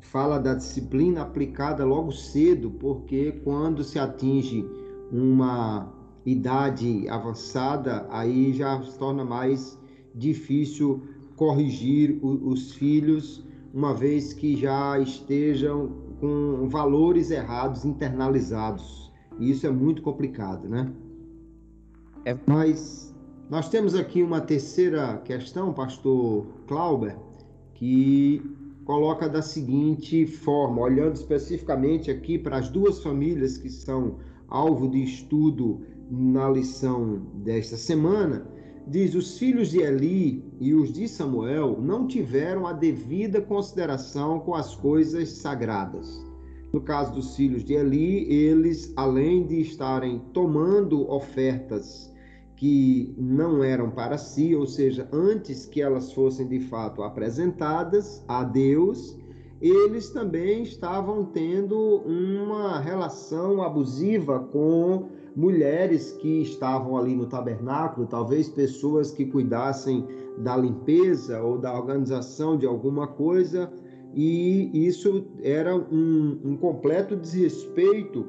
[0.01, 4.67] fala da disciplina aplicada logo cedo, porque quando se atinge
[5.13, 5.93] uma
[6.25, 9.79] idade avançada, aí já se torna mais
[10.15, 11.03] difícil
[11.37, 19.13] corrigir o, os filhos, uma vez que já estejam com valores errados internalizados.
[19.39, 20.93] E isso é muito complicado, né?
[22.25, 22.37] É...
[22.47, 23.15] Mas
[23.49, 27.17] nós temos aqui uma terceira questão, pastor Clauber,
[27.75, 28.43] que
[28.85, 34.17] coloca da seguinte forma, olhando especificamente aqui para as duas famílias que são
[34.49, 38.47] alvo de estudo na lição desta semana,
[38.89, 44.55] diz: os filhos de Eli e os de Samuel não tiveram a devida consideração com
[44.55, 46.27] as coisas sagradas.
[46.73, 52.13] No caso dos filhos de Eli, eles, além de estarem tomando ofertas
[52.57, 58.43] que não eram para si, ou seja, antes que elas fossem de fato apresentadas a
[58.43, 59.17] Deus,
[59.61, 68.49] eles também estavam tendo uma relação abusiva com mulheres que estavam ali no tabernáculo, talvez
[68.49, 70.07] pessoas que cuidassem
[70.39, 73.73] da limpeza ou da organização de alguma coisa,
[74.15, 78.27] e isso era um, um completo desrespeito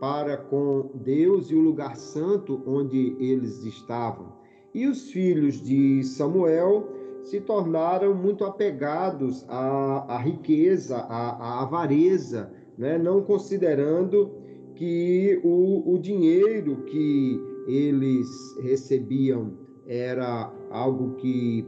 [0.00, 4.32] para com Deus e o lugar santo onde eles estavam.
[4.74, 6.88] E os filhos de Samuel
[7.22, 12.98] se tornaram muito apegados à, à riqueza, à, à avareza, né?
[12.98, 14.41] não considerando
[14.82, 18.26] que o, o dinheiro que eles
[18.60, 19.52] recebiam
[19.86, 21.64] era algo que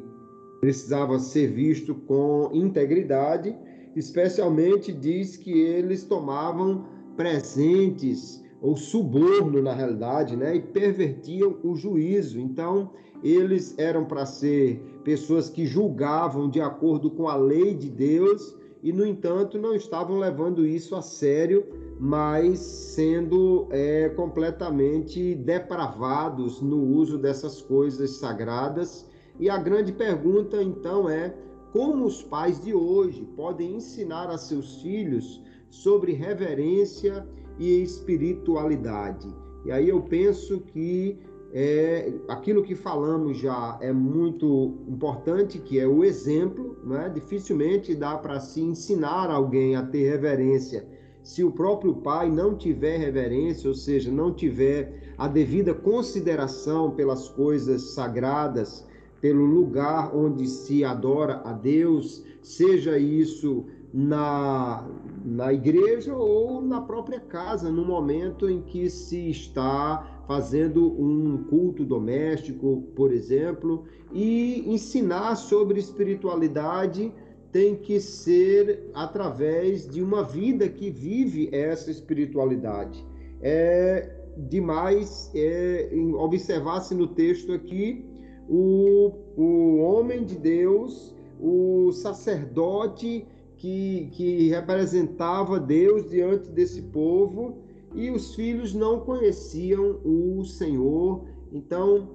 [0.60, 3.56] precisava ser visto com integridade,
[3.94, 6.86] especialmente diz que eles tomavam
[7.16, 12.40] presentes ou suborno na realidade, né, e pervertiam o juízo.
[12.40, 12.90] Então,
[13.22, 18.92] eles eram para ser pessoas que julgavam de acordo com a lei de Deus e,
[18.92, 21.64] no entanto, não estavam levando isso a sério,
[21.99, 29.07] mas sendo é, completamente depravados no uso dessas coisas sagradas.
[29.38, 31.34] E a grande pergunta, então, é
[31.72, 37.26] como os pais de hoje podem ensinar a seus filhos sobre reverência
[37.59, 39.28] e espiritualidade.
[39.64, 41.18] E aí eu penso que
[41.53, 47.11] é, aquilo que falamos já é muito importante, que é o exemplo, né?
[47.12, 50.93] dificilmente dá para se ensinar alguém a ter reverência
[51.25, 57.31] se o próprio pai não tiver reverência, ou seja, não tiver a devida consideração pelas
[57.31, 58.87] coisas sagradas,
[59.22, 64.87] pelo lugar onde se adora a Deus, seja isso na,
[65.25, 71.87] na igreja ou na própria casa, no momento em que se está fazendo um culto
[71.87, 77.11] doméstico, por exemplo, e ensinar sobre espiritualidade
[77.55, 83.07] tem que ser através de uma vida que vive essa espiritualidade.
[83.40, 88.05] É demais é, observar-se no texto aqui
[88.48, 93.24] o, o homem de Deus, o sacerdote
[93.57, 97.59] que, que representava Deus diante desse povo,
[97.94, 101.24] e os filhos não conheciam o Senhor.
[101.52, 102.09] Então,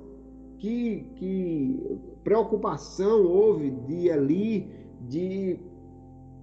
[0.58, 1.80] que, que
[2.26, 5.60] preocupação houve de Eli de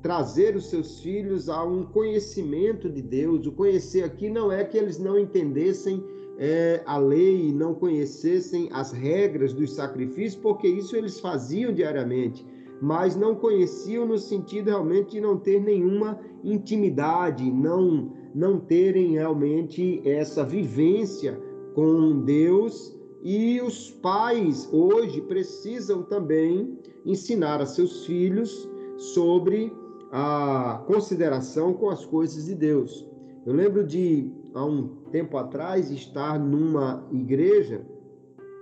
[0.02, 3.46] trazer os seus filhos a um conhecimento de Deus.
[3.46, 6.02] O conhecer aqui não é que eles não entendessem
[6.38, 12.44] é, a lei, não conhecessem as regras dos sacrifícios, porque isso eles faziam diariamente
[12.80, 20.02] mas não conheciam no sentido realmente de não ter nenhuma intimidade, não não terem realmente
[20.04, 21.40] essa vivência
[21.74, 22.94] com Deus
[23.28, 29.72] e os pais hoje precisam também ensinar a seus filhos sobre
[30.12, 33.04] a consideração com as coisas de Deus.
[33.44, 37.84] Eu lembro de há um tempo atrás estar numa igreja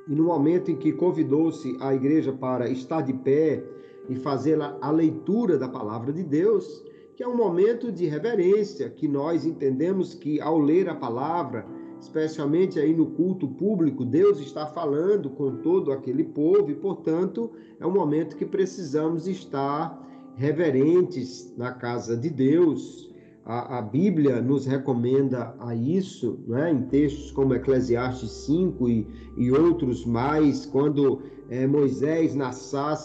[0.09, 3.62] e no momento em que convidou-se a igreja para estar de pé
[4.09, 6.83] e fazer a leitura da palavra de Deus,
[7.15, 11.67] que é um momento de reverência, que nós entendemos que ao ler a palavra,
[12.05, 17.51] especialmente aí no culto público, Deus está falando com todo aquele povo e, portanto,
[17.81, 20.01] é um momento que precisamos estar
[20.37, 23.11] reverentes na casa de Deus.
[23.45, 26.71] A, a Bíblia nos recomenda a isso, né?
[26.71, 32.51] em textos como Eclesiastes 5 e, e outros mais, quando é, Moisés na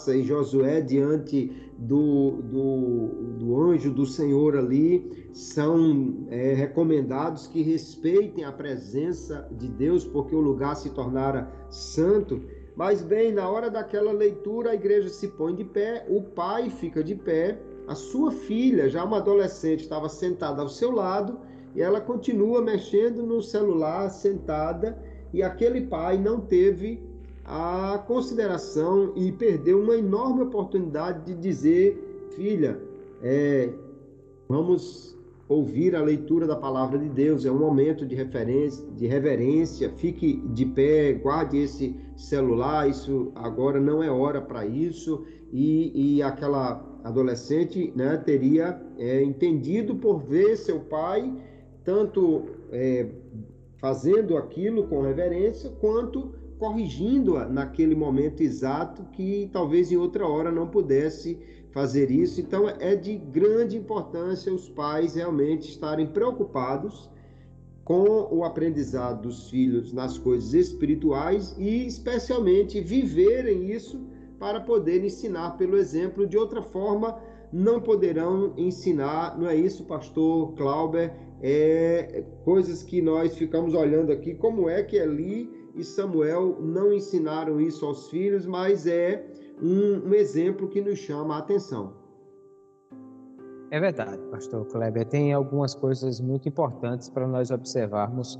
[0.08, 3.06] e Josué diante do, do,
[3.38, 10.34] do anjo do Senhor ali, são é, recomendados que respeitem a presença de Deus, porque
[10.34, 12.40] o lugar se tornara santo.
[12.76, 17.04] Mas, bem, na hora daquela leitura, a igreja se põe de pé, o pai fica
[17.04, 21.38] de pé, a sua filha, já uma adolescente, estava sentada ao seu lado
[21.74, 25.00] e ela continua mexendo no celular, sentada,
[25.32, 27.02] e aquele pai não teve
[27.50, 32.80] a consideração e perdeu uma enorme oportunidade de dizer, filha,
[33.20, 33.68] é,
[34.48, 39.90] vamos ouvir a leitura da palavra de Deus, é um momento de referência, de reverência.
[39.96, 45.26] Fique de pé, guarde esse celular, isso agora não é hora para isso.
[45.52, 51.34] E, e, aquela adolescente né, teria é, entendido por ver seu pai
[51.82, 53.08] tanto é,
[53.78, 60.68] fazendo aquilo com reverência, quanto corrigindo naquele momento exato que talvez em outra hora não
[60.68, 61.38] pudesse
[61.72, 62.38] fazer isso.
[62.38, 67.08] Então é de grande importância os pais realmente estarem preocupados
[67.82, 73.98] com o aprendizado dos filhos nas coisas espirituais e especialmente viverem isso
[74.38, 76.26] para poder ensinar pelo exemplo.
[76.26, 77.18] De outra forma,
[77.50, 81.10] não poderão ensinar, não é isso, pastor Clauber?
[81.42, 87.60] É coisas que nós ficamos olhando aqui, como é que Eli e Samuel não ensinaram
[87.60, 89.26] isso aos filhos, mas é
[89.62, 91.92] um, um exemplo que nos chama a atenção.
[93.70, 95.06] É verdade, pastor Kleber.
[95.06, 98.38] Tem algumas coisas muito importantes para nós observarmos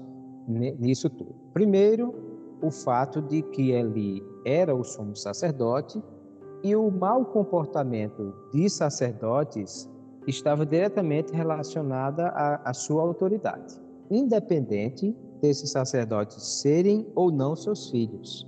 [0.49, 1.35] nisso tudo.
[1.53, 2.13] Primeiro,
[2.61, 6.03] o fato de que Eli era o sumo sacerdote
[6.65, 9.89] e o mau comportamento de sacerdotes
[10.27, 18.47] estava diretamente relacionada à, à sua autoridade, independente desses sacerdotes serem ou não seus filhos.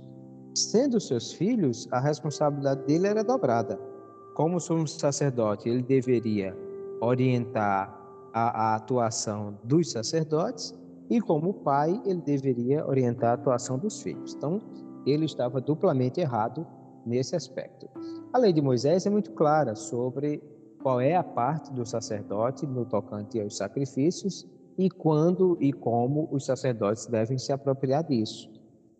[0.55, 3.79] Sendo seus filhos, a responsabilidade dele era dobrada.
[4.35, 6.55] Como sumo sacerdote, ele deveria
[7.01, 7.99] orientar
[8.33, 10.73] a, a atuação dos sacerdotes
[11.09, 14.33] e como pai, ele deveria orientar a atuação dos filhos.
[14.33, 14.61] Então,
[15.05, 16.65] ele estava duplamente errado
[17.05, 17.87] nesse aspecto.
[18.31, 20.41] A lei de Moisés é muito clara sobre
[20.81, 24.47] qual é a parte do sacerdote no tocante aos sacrifícios
[24.77, 28.49] e quando e como os sacerdotes devem se apropriar disso.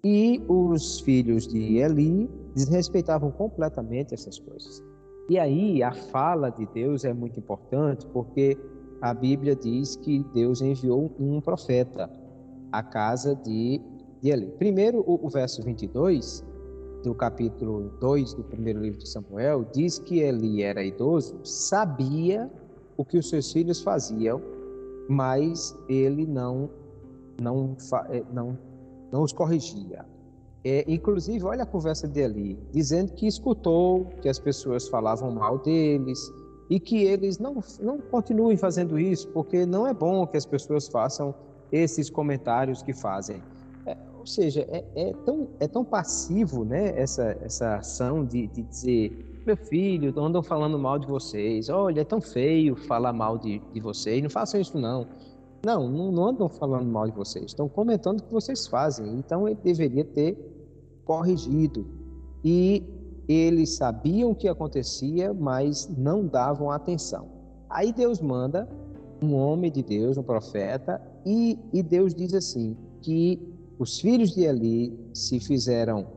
[0.03, 4.83] E os filhos de Eli desrespeitavam completamente essas coisas.
[5.29, 8.57] E aí a fala de Deus é muito importante porque
[9.01, 12.09] a Bíblia diz que Deus enviou um profeta
[12.71, 13.81] à casa de,
[14.23, 14.47] Eli.
[14.57, 16.45] Primeiro, o, o verso 22
[17.03, 22.49] do capítulo 2 do primeiro livro de Samuel diz que Eli era idoso, sabia
[22.95, 24.41] o que os seus filhos faziam
[25.09, 26.69] mas ele não
[27.41, 27.75] não
[28.09, 28.57] eh, não
[29.11, 30.05] não os corrigia.
[30.65, 36.31] É, inclusive, olha a conversa dele, dizendo que escutou que as pessoas falavam mal deles
[36.69, 40.87] e que eles não, não continuem fazendo isso, porque não é bom que as pessoas
[40.87, 41.35] façam
[41.69, 43.43] esses comentários que fazem.
[43.85, 48.63] É, ou seja, é, é, tão, é tão passivo né, essa, essa ação de, de
[48.63, 51.69] dizer meu filho, andam falando mal de vocês.
[51.69, 54.21] Olha, é tão feio falar mal de, de vocês.
[54.21, 55.07] Não façam isso, não.
[55.65, 57.45] Não, não, não andam falando mal de vocês.
[57.45, 59.07] Estão comentando o que vocês fazem.
[59.13, 60.37] Então, ele deveria ter
[61.05, 61.85] corrigido.
[62.43, 62.83] E
[63.27, 67.27] eles sabiam o que acontecia, mas não davam atenção.
[67.69, 68.67] Aí Deus manda
[69.21, 73.41] um homem de Deus, um profeta, e, e Deus diz assim: que
[73.79, 76.07] os filhos de Eli se fizeram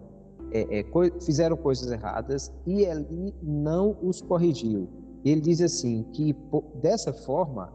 [0.56, 4.88] é, é, fizeram coisas erradas e ele não os corrigiu.
[5.24, 6.34] Ele diz assim que
[6.80, 7.72] dessa forma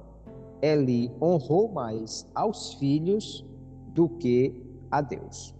[0.61, 3.45] ele honrou mais aos filhos
[3.93, 4.55] do que
[4.89, 5.53] a Deus.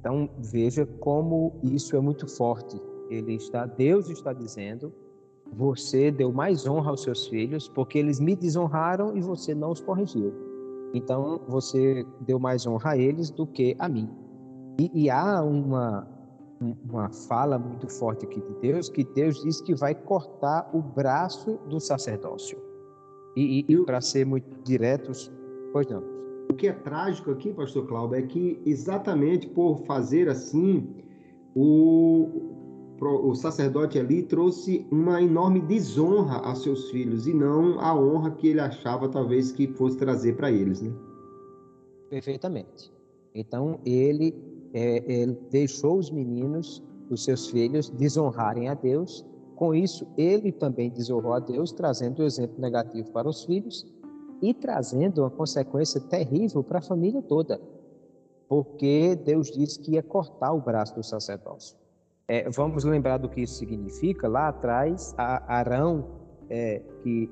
[0.00, 2.80] Então veja como isso é muito forte.
[3.10, 4.92] Ele está, Deus está dizendo:
[5.52, 9.80] você deu mais honra aos seus filhos porque eles me desonraram e você não os
[9.80, 10.32] corrigiu.
[10.94, 14.08] Então você deu mais honra a eles do que a mim.
[14.80, 16.17] E, e há uma
[16.60, 21.58] uma fala muito forte aqui de Deus, que Deus diz que vai cortar o braço
[21.68, 22.58] do sacerdócio.
[23.36, 25.30] E, e, e para ser muito diretos,
[25.72, 26.02] pois não.
[26.50, 30.88] O que é trágico aqui, pastor Cláudio, é que exatamente por fazer assim,
[31.54, 32.28] o,
[33.00, 38.48] o sacerdote ali trouxe uma enorme desonra a seus filhos e não a honra que
[38.48, 40.90] ele achava talvez que fosse trazer para eles, né?
[42.08, 42.90] Perfeitamente.
[43.34, 44.34] Então ele
[44.72, 49.24] é, ele deixou os meninos, os seus filhos, desonrarem a Deus.
[49.56, 53.86] Com isso, ele também desonrou a Deus, trazendo o um exemplo negativo para os filhos
[54.40, 57.60] e trazendo uma consequência terrível para a família toda,
[58.48, 61.76] porque Deus disse que ia cortar o braço do sacerdócio.
[62.28, 64.28] É, vamos lembrar do que isso significa.
[64.28, 66.04] Lá atrás, Arão,
[66.48, 67.28] é, que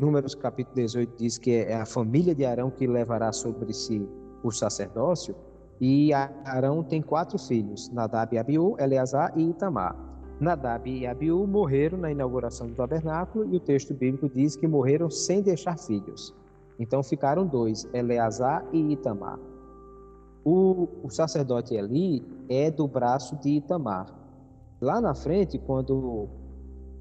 [0.00, 4.08] Números capítulo 18 diz que é a família de Arão que levará sobre si
[4.44, 5.34] o sacerdócio.
[5.80, 9.96] E Arão tem quatro filhos: Nadab e Abiú, Eleazar e Itamar.
[10.40, 15.10] Nadab e Abiú morreram na inauguração do tabernáculo e o texto bíblico diz que morreram
[15.10, 16.34] sem deixar filhos.
[16.78, 19.38] Então ficaram dois, Eleazar e Itamar.
[20.44, 24.06] O, o sacerdote Eli é do braço de Itamar.
[24.80, 26.28] Lá na frente, quando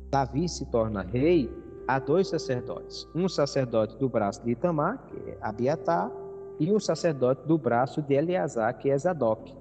[0.09, 1.49] Davi se torna rei,
[1.87, 3.07] há dois sacerdotes.
[3.13, 6.11] Um sacerdote do braço de Itamar, que é Abiatar,
[6.59, 9.53] e um sacerdote do braço de Eleazar, que é Zadok.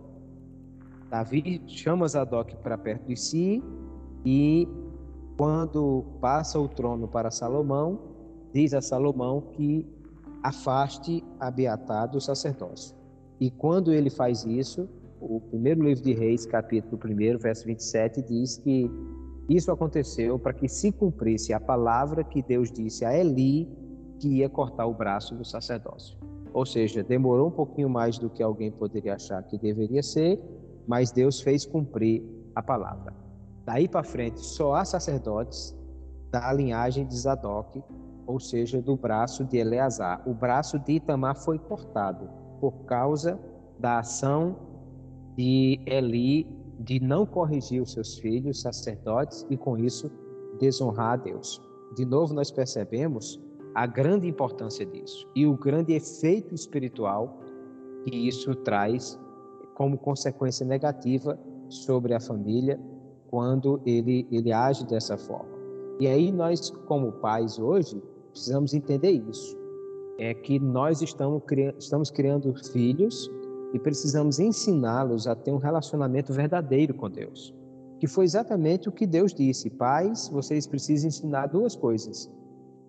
[1.11, 3.63] Davi chama Zadok para perto de si
[4.25, 4.67] e,
[5.37, 7.99] quando passa o trono para Salomão,
[8.53, 9.87] diz a Salomão que
[10.43, 12.97] afaste Abiatar do sacerdócio.
[13.39, 14.89] E quando ele faz isso,
[15.21, 18.91] o primeiro livro de Reis, capítulo 1, verso 27, diz que
[19.49, 23.69] isso aconteceu para que se cumprisse a palavra que Deus disse a Eli
[24.19, 26.17] que ia cortar o braço do sacerdócio.
[26.57, 30.43] Ou seja, demorou um pouquinho mais do que alguém poderia achar que deveria ser,
[30.87, 33.13] mas Deus fez cumprir a palavra.
[33.67, 35.77] Daí para frente, só há sacerdotes
[36.31, 37.85] da linhagem de Zadok,
[38.27, 40.27] ou seja, do braço de Eleazar.
[40.27, 42.27] O braço de Itamar foi cortado
[42.59, 43.39] por causa
[43.79, 44.57] da ação
[45.37, 46.47] de Eli
[46.81, 50.11] de não corrigir os seus filhos sacerdotes e com isso
[50.59, 51.61] desonrar a Deus.
[51.95, 53.39] De novo nós percebemos
[53.77, 57.39] a grande importância disso e o grande efeito espiritual
[58.03, 59.21] que isso traz
[59.75, 62.81] como consequência negativa sobre a família
[63.29, 65.51] quando ele ele age dessa forma.
[66.01, 69.55] E aí nós como pais hoje precisamos entender isso.
[70.19, 71.43] É que nós estamos,
[71.79, 73.31] estamos criando filhos
[73.75, 77.55] e precisamos ensiná-los a ter um relacionamento verdadeiro com Deus.
[77.99, 82.31] Que foi exatamente o que Deus disse: Pais, vocês precisam ensinar duas coisas.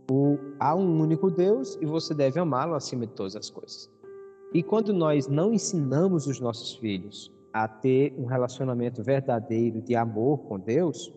[0.10, 3.90] O, há um único Deus e você deve amá-lo acima de todas as coisas.
[4.54, 10.40] E quando nós não ensinamos os nossos filhos a ter um relacionamento verdadeiro de amor
[10.40, 11.14] com Deus,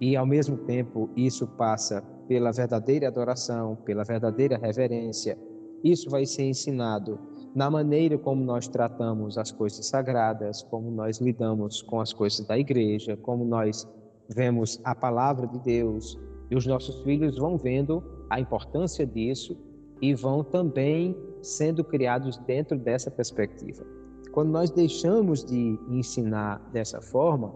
[0.00, 5.36] e ao mesmo tempo isso passa pela verdadeira adoração, pela verdadeira reverência,
[5.82, 7.18] isso vai ser ensinado
[7.54, 12.56] na maneira como nós tratamos as coisas sagradas, como nós lidamos com as coisas da
[12.58, 13.88] igreja, como nós
[14.28, 16.18] vemos a palavra de Deus,
[16.50, 19.56] e os nossos filhos vão vendo a importância disso
[20.00, 23.84] e vão também sendo criados dentro dessa perspectiva.
[24.32, 27.52] Quando nós deixamos de ensinar dessa forma,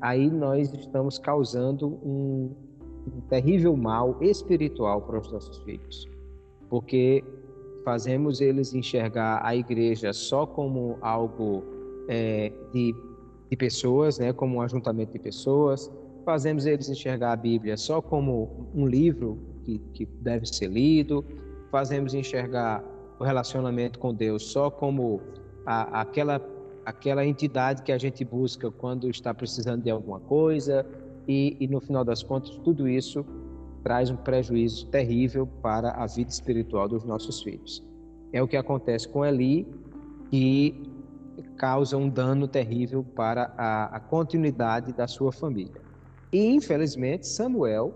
[0.00, 2.50] aí nós estamos causando um,
[3.06, 6.08] um terrível mal espiritual para os nossos filhos,
[6.68, 7.22] porque
[7.84, 11.62] fazemos eles enxergar a igreja só como algo
[12.08, 12.94] é, de,
[13.48, 15.90] de pessoas, né, como um ajuntamento de pessoas,
[16.24, 21.24] fazemos eles enxergar a Bíblia só como um livro que, que deve ser lido,
[21.70, 22.84] fazemos enxergar
[23.18, 25.20] o relacionamento com Deus só como
[25.66, 26.40] a, aquela
[26.84, 30.86] aquela entidade que a gente busca quando está precisando de alguma coisa
[31.26, 33.26] e, e no final das contas tudo isso
[33.82, 37.84] traz um prejuízo terrível para a vida espiritual dos nossos filhos.
[38.32, 39.66] É o que acontece com Eli,
[40.30, 40.80] que
[41.56, 45.80] causa um dano terrível para a, a continuidade da sua família.
[46.32, 47.94] E, infelizmente, Samuel,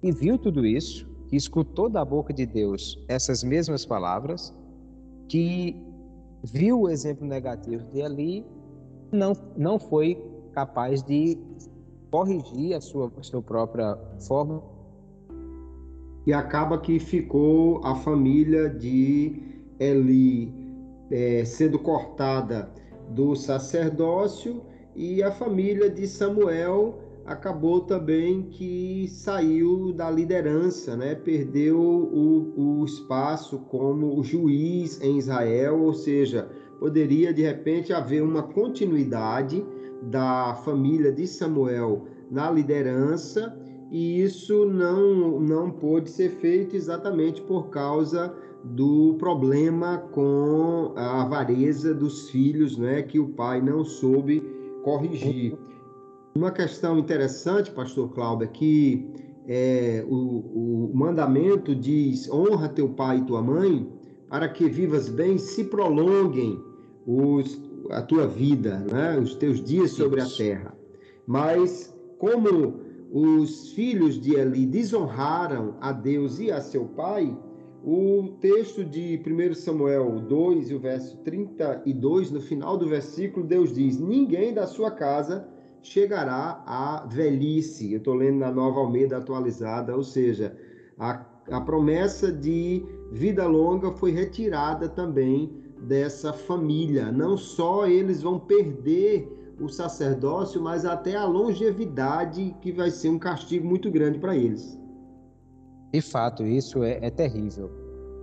[0.00, 4.52] que viu tudo isso, que escutou da boca de Deus essas mesmas palavras,
[5.28, 5.80] que
[6.42, 8.44] viu o exemplo negativo de Eli,
[9.12, 10.20] não, não foi
[10.52, 11.38] capaz de
[12.10, 14.60] corrigir a sua, a sua própria forma.
[16.26, 20.52] E acaba que ficou a família de Eli
[21.12, 22.68] é, sendo cortada
[23.10, 24.62] do sacerdócio
[24.96, 31.14] e a família de Samuel acabou também que saiu da liderança, né?
[31.14, 36.48] perdeu o, o espaço como juiz em Israel, ou seja,
[36.78, 39.64] poderia de repente haver uma continuidade
[40.02, 43.54] da família de Samuel na liderança
[43.90, 51.94] e isso não, não pôde ser feito exatamente por causa do problema com a avareza
[51.94, 54.42] dos filhos, né, que o pai não soube
[54.84, 55.58] corrigir.
[56.34, 59.10] Uma questão interessante, pastor Cláudio, é que
[59.48, 63.90] é, o, o mandamento diz: honra teu pai e tua mãe,
[64.28, 66.62] para que vivas bem, se prolonguem
[67.04, 67.60] os,
[67.90, 70.72] a tua vida, né, os teus dias sobre a terra.
[71.26, 77.36] Mas como os filhos de Eli desonraram a Deus e a seu pai,
[77.84, 83.98] o texto de 1 Samuel 2, o verso 32, no final do versículo, Deus diz:
[83.98, 85.48] Ninguém da sua casa
[85.82, 87.92] chegará à velhice.
[87.92, 90.56] Eu estou lendo na nova Almeida atualizada, ou seja,
[90.98, 95.52] a, a promessa de vida longa foi retirada também
[95.82, 97.10] dessa família.
[97.10, 99.28] Não só eles vão perder
[99.60, 104.78] o sacerdócio, mas até a longevidade, que vai ser um castigo muito grande para eles.
[105.92, 107.70] De fato, isso é, é, terrível.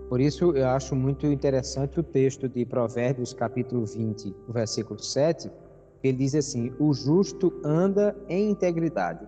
[0.09, 5.66] Por isso, eu acho muito interessante o texto de Provérbios, capítulo 20, versículo 7, que
[6.03, 9.27] ele diz assim: O justo anda em integridade,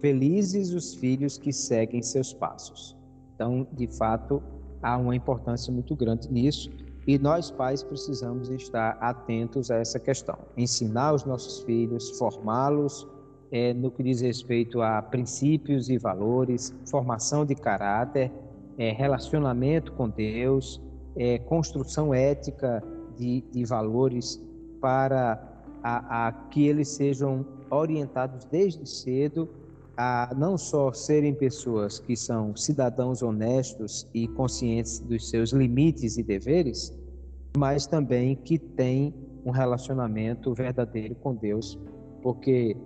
[0.00, 2.96] felizes os filhos que seguem seus passos.
[3.34, 4.42] Então, de fato,
[4.82, 6.70] há uma importância muito grande nisso
[7.06, 13.06] e nós pais precisamos estar atentos a essa questão, ensinar os nossos filhos, formá-los
[13.50, 18.30] é, no que diz respeito a princípios e valores, formação de caráter,
[18.78, 20.80] é, relacionamento com Deus,
[21.16, 22.82] é, construção ética
[23.16, 24.40] de, de valores
[24.80, 25.49] para
[25.82, 29.48] a, a que eles sejam orientados desde cedo
[29.96, 36.22] a não só serem pessoas que são cidadãos honestos e conscientes dos seus limites e
[36.22, 36.98] deveres,
[37.56, 39.14] mas também que têm
[39.44, 41.78] um relacionamento verdadeiro com Deus,
[42.22, 42.76] porque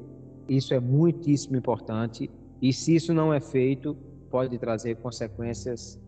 [0.49, 2.31] isso é muitíssimo importante
[2.61, 3.97] e se isso não é feito,
[4.31, 6.01] pode trazer consequências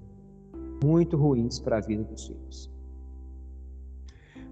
[0.83, 2.76] muito ruins para a vida dos filhos.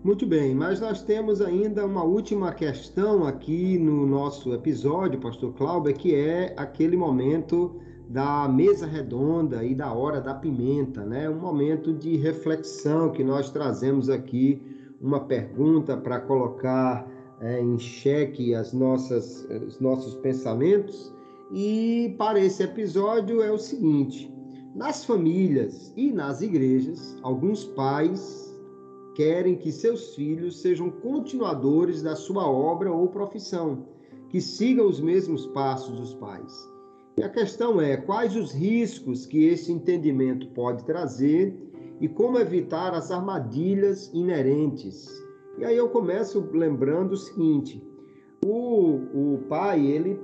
[0.05, 5.95] Muito bem, mas nós temos ainda uma última questão aqui no nosso episódio, Pastor Cláudio,
[5.95, 7.81] que é aquele momento
[8.11, 11.31] da mesa redonda e da hora da pimenta, né?
[11.31, 14.61] Um momento de reflexão que nós trazemos aqui,
[15.01, 21.11] uma pergunta para colocar é, em xeque as nossas, os nossos pensamentos.
[21.51, 24.31] E para esse episódio é o seguinte:
[24.75, 28.54] nas famílias e nas igrejas, alguns pais
[29.15, 33.87] querem que seus filhos sejam continuadores da sua obra ou profissão,
[34.29, 36.69] que sigam os mesmos passos dos pais.
[37.17, 41.57] E a questão é quais os riscos que esse entendimento pode trazer
[42.01, 45.09] e como evitar as armadilhas inerentes.
[45.59, 47.81] E aí eu começo lembrando o seguinte:
[48.45, 50.19] o, o pai ele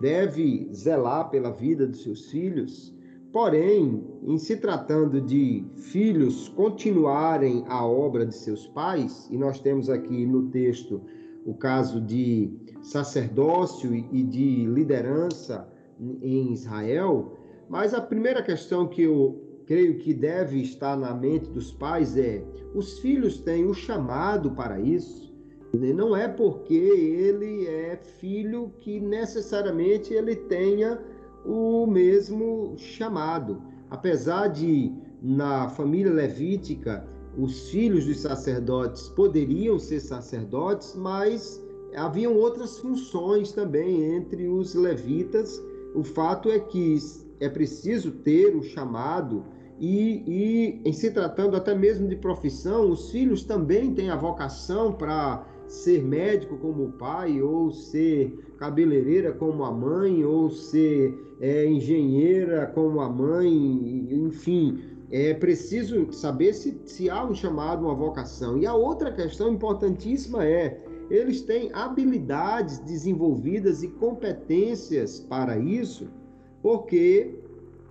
[0.00, 2.95] deve zelar pela vida dos seus filhos
[3.36, 9.90] Porém, em se tratando de filhos continuarem a obra de seus pais, e nós temos
[9.90, 11.02] aqui no texto
[11.44, 15.70] o caso de sacerdócio e de liderança
[16.00, 17.36] em Israel,
[17.68, 22.42] mas a primeira questão que eu creio que deve estar na mente dos pais é:
[22.74, 25.30] os filhos têm o chamado para isso.
[25.74, 30.98] Não é porque ele é filho que necessariamente ele tenha
[31.46, 33.62] o mesmo chamado.
[33.90, 34.92] Apesar de,
[35.22, 37.06] na família levítica,
[37.38, 41.62] os filhos dos sacerdotes poderiam ser sacerdotes, mas
[41.94, 45.62] haviam outras funções também entre os levitas.
[45.94, 46.98] O fato é que
[47.38, 49.44] é preciso ter o chamado,
[49.78, 54.92] e, e em se tratando até mesmo de profissão, os filhos também têm a vocação
[54.92, 61.66] para ser médico como o pai, ou ser cabeleireira como a mãe, ou ser é,
[61.66, 68.58] engenheira como a mãe, enfim, é preciso saber se, se há um chamado, uma vocação.
[68.58, 76.08] E a outra questão importantíssima é: eles têm habilidades desenvolvidas e competências para isso,
[76.62, 77.38] porque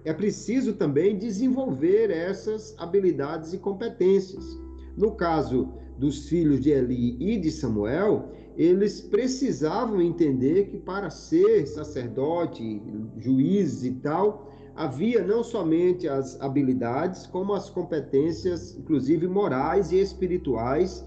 [0.04, 4.60] é preciso também desenvolver essas habilidades e competências.
[4.98, 11.66] No caso dos filhos de Eli e de Samuel, eles precisavam entender que para ser
[11.68, 12.82] sacerdote,
[13.18, 21.06] juiz e tal, havia não somente as habilidades, como as competências, inclusive morais e espirituais,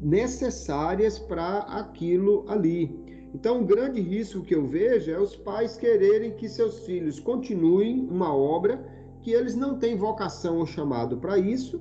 [0.00, 2.98] necessárias para aquilo ali.
[3.34, 8.06] Então, um grande risco que eu vejo é os pais quererem que seus filhos continuem
[8.10, 8.84] uma obra
[9.22, 11.80] que eles não têm vocação ou chamado para isso,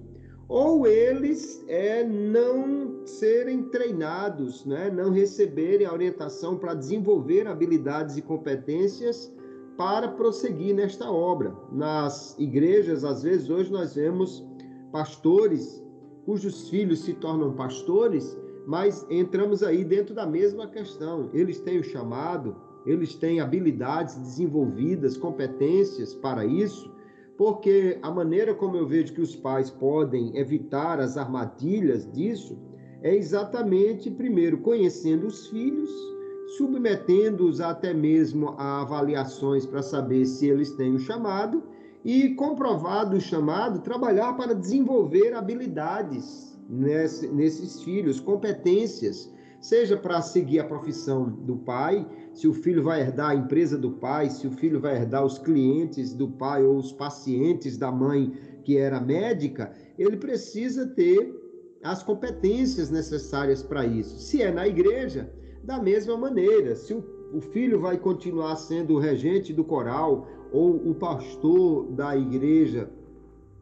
[0.50, 4.90] ou eles é, não serem treinados, né?
[4.90, 9.32] não receberem a orientação para desenvolver habilidades e competências
[9.78, 11.56] para prosseguir nesta obra.
[11.72, 14.44] Nas igrejas, às vezes, hoje nós vemos
[14.92, 15.82] pastores
[16.26, 18.38] cujos filhos se tornam pastores,
[18.68, 21.30] mas entramos aí dentro da mesma questão.
[21.34, 26.92] Eles têm o chamado, eles têm habilidades desenvolvidas, competências para isso,
[27.40, 32.58] porque a maneira como eu vejo que os pais podem evitar as armadilhas disso
[33.02, 35.90] é exatamente, primeiro, conhecendo os filhos,
[36.58, 41.64] submetendo-os até mesmo a avaliações para saber se eles têm o chamado
[42.04, 50.60] e, comprovado o chamado, trabalhar para desenvolver habilidades nesse, nesses filhos, competências, seja para seguir
[50.60, 54.52] a profissão do pai, se o filho vai herdar a empresa do pai, se o
[54.52, 58.32] filho vai herdar os clientes do pai ou os pacientes da mãe
[58.64, 61.36] que era médica, ele precisa ter
[61.84, 64.20] as competências necessárias para isso.
[64.20, 65.32] Se é na igreja,
[65.64, 67.04] da mesma maneira, se o,
[67.34, 72.90] o filho vai continuar sendo o regente do coral ou o pastor da igreja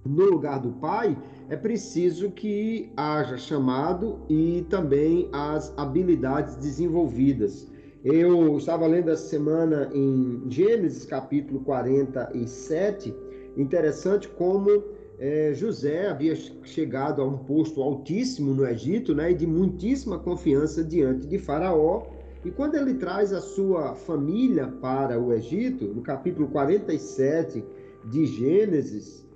[0.05, 1.17] no lugar do pai,
[1.49, 7.67] é preciso que haja chamado e também as habilidades desenvolvidas.
[8.03, 13.13] Eu estava lendo essa semana em Gênesis capítulo 47,
[13.55, 14.83] interessante como
[15.19, 20.83] é, José havia chegado a um posto altíssimo no Egito, né, e de muitíssima confiança
[20.83, 22.03] diante de Faraó.
[22.45, 27.63] E quando ele traz a sua família para o Egito, no capítulo 47
[28.05, 29.26] de Gênesis,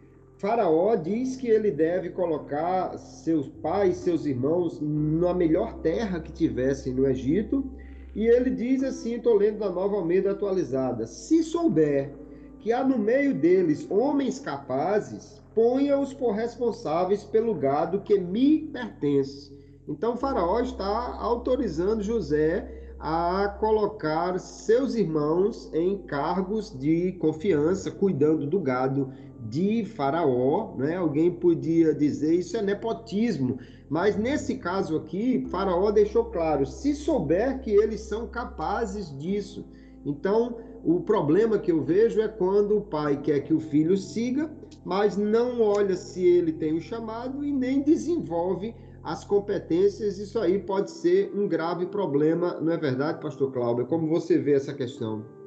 [0.42, 6.96] Faraó diz que ele deve colocar seus pais, seus irmãos, na melhor terra que tivessem
[6.96, 7.64] no Egito.
[8.16, 12.12] E ele diz assim, estou lendo da Nova Almeida atualizada: se souber
[12.60, 19.56] que há no meio deles homens capazes, ponha-os por responsáveis pelo gado que me pertence.
[19.88, 28.60] Então, Faraó está autorizando José a colocar seus irmãos em cargos de confiança, cuidando do
[28.60, 29.12] gado
[29.50, 30.98] de Faraó, né?
[30.98, 33.58] Alguém podia dizer isso é nepotismo,
[33.90, 39.66] mas nesse caso aqui, Faraó deixou claro: se souber que eles são capazes disso.
[40.06, 44.52] Então, o problema que eu vejo é quando o pai quer que o filho siga,
[44.84, 48.74] mas não olha se ele tem o chamado e nem desenvolve
[49.04, 50.18] as competências.
[50.18, 53.86] Isso aí pode ser um grave problema, não é verdade, pastor Cláudio?
[53.86, 55.41] Como você vê essa questão?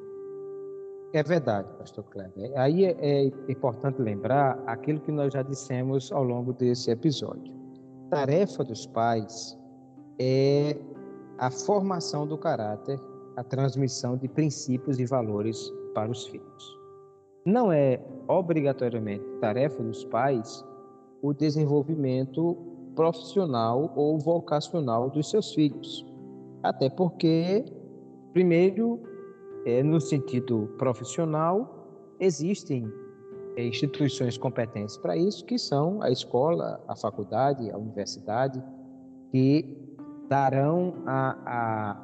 [1.15, 2.51] É verdade, pastor Kleber.
[2.57, 7.53] Aí é, é importante lembrar aquilo que nós já dissemos ao longo desse episódio.
[8.07, 9.57] A tarefa dos pais
[10.19, 10.77] é
[11.37, 12.99] a formação do caráter,
[13.37, 16.79] a transmissão de princípios e valores para os filhos.
[17.45, 17.97] Não é
[18.27, 20.65] obrigatoriamente tarefa dos pais
[21.21, 22.57] o desenvolvimento
[22.93, 26.05] profissional ou vocacional dos seus filhos.
[26.61, 27.63] Até porque,
[28.33, 29.14] primeiro,
[29.65, 32.87] é, no sentido profissional, existem
[33.57, 38.63] é, instituições competentes para isso, que são a escola, a faculdade, a universidade,
[39.31, 39.97] que
[40.29, 41.97] darão a,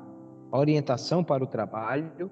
[0.51, 2.29] a orientação para o trabalho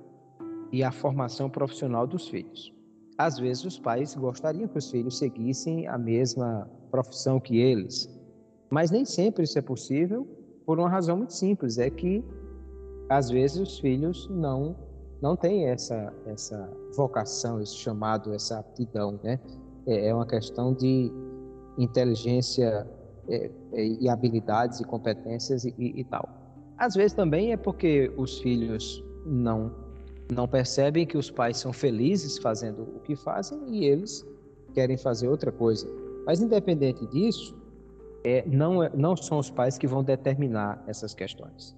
[0.72, 2.74] e a formação profissional dos filhos.
[3.18, 8.10] Às vezes, os pais gostariam que os filhos seguissem a mesma profissão que eles,
[8.70, 10.28] mas nem sempre isso é possível
[10.66, 12.24] por uma razão muito simples: é que
[13.10, 14.76] às vezes os filhos não
[15.22, 19.40] não tem essa, essa vocação, esse chamado, essa aptidão, né?
[19.86, 21.12] É, é uma questão de
[21.78, 22.88] inteligência
[23.28, 26.28] é, é, e habilidades e competências e, e, tal.
[26.78, 29.72] Às vezes também é porque os filhos não
[30.32, 34.24] não percebem que os pais são felizes fazendo o que fazem e eles
[34.76, 35.88] querem fazer outra coisa.
[36.24, 37.58] Mas independente disso,
[38.24, 41.76] é, não, é, não são os pais que vão determinar essas questões.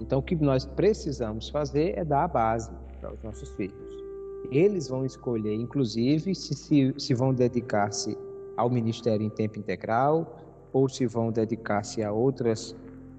[0.00, 2.70] Então, o que nós precisamos fazer é dar a base
[3.00, 3.98] para os nossos filhos.
[4.50, 8.16] Eles vão escolher, inclusive, se, se, se vão dedicar-se
[8.56, 10.38] ao ministério em tempo integral
[10.72, 12.76] ou se vão dedicar-se a outras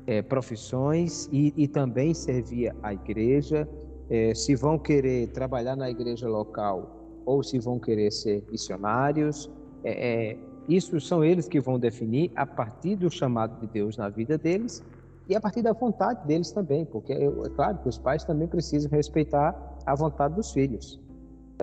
[0.07, 3.67] é, profissões e, e, também servir à igreja,
[4.09, 9.51] é, se vão querer trabalhar na igreja local ou se vão querer ser missionários.
[9.83, 14.37] É, isso são eles que vão definir a partir do chamado de Deus na vida
[14.37, 14.83] deles
[15.29, 18.89] e a partir da vontade deles também, porque é, claro que os pais também precisam
[18.89, 19.55] respeitar
[19.85, 20.99] a vontade dos filhos.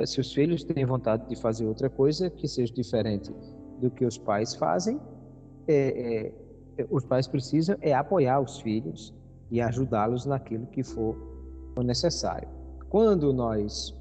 [0.06, 3.34] Se os filhos têm vontade de fazer outra coisa que seja diferente
[3.80, 5.00] do que os pais fazem,
[5.66, 6.32] é,
[6.78, 9.12] é, os pais precisam é apoiar os filhos
[9.50, 11.16] e ajudá-los naquilo que for
[11.84, 12.48] necessário.
[12.88, 13.94] Quando nós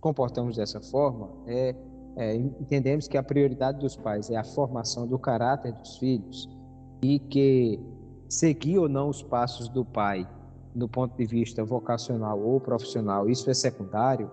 [0.00, 1.74] comportamos dessa forma, é,
[2.16, 6.48] é, entendemos que a prioridade dos pais é a formação do caráter dos filhos
[7.02, 7.80] e que
[8.28, 10.28] seguir ou não os passos do pai
[10.74, 14.30] do ponto de vista vocacional ou profissional, isso é secundário.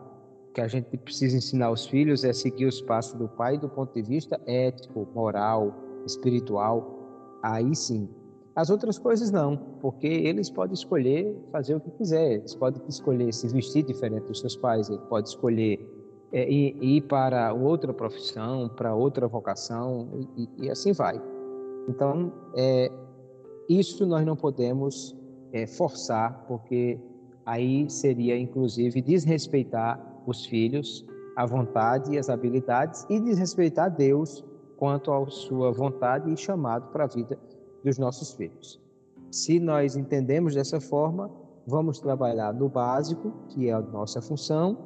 [0.50, 3.70] O que a gente precisa ensinar aos filhos é seguir os passos do pai do
[3.70, 5.74] ponto de vista ético, moral,
[6.06, 7.40] espiritual.
[7.44, 8.10] Aí sim.
[8.54, 12.34] As outras coisas não, porque eles podem escolher fazer o que quiser.
[12.34, 15.80] Eles podem escolher se vestir diferente dos seus pais, ele pode escolher
[16.34, 21.22] é, ir, ir, para outra profissão, para outra vocação e, e assim vai.
[21.88, 22.92] Então, é,
[23.80, 25.16] isso nós não podemos
[25.52, 27.00] é, forçar, porque
[27.46, 31.06] aí seria inclusive desrespeitar os filhos,
[31.36, 34.44] a vontade e as habilidades e desrespeitar Deus
[34.78, 37.38] quanto à sua vontade e chamado para a vida
[37.84, 38.80] dos nossos filhos.
[39.32, 41.32] Se nós entendemos dessa forma,
[41.66, 44.78] vamos trabalhar no básico, que é a nossa função,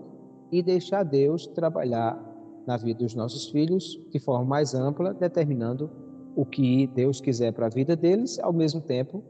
[0.52, 2.22] e deixar Deus trabalhar
[2.68, 5.90] na vida dos nossos filhos de forma mais ampla, determinando
[6.36, 9.24] o que Deus quiser para a vida deles, ao mesmo tempo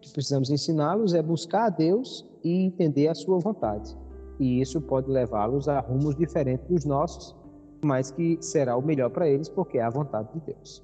[0.00, 3.96] que precisamos ensiná-los é buscar a Deus e entender a sua vontade.
[4.38, 7.36] E isso pode levá-los a rumos diferentes dos nossos,
[7.84, 10.82] mas que será o melhor para eles porque é a vontade de Deus.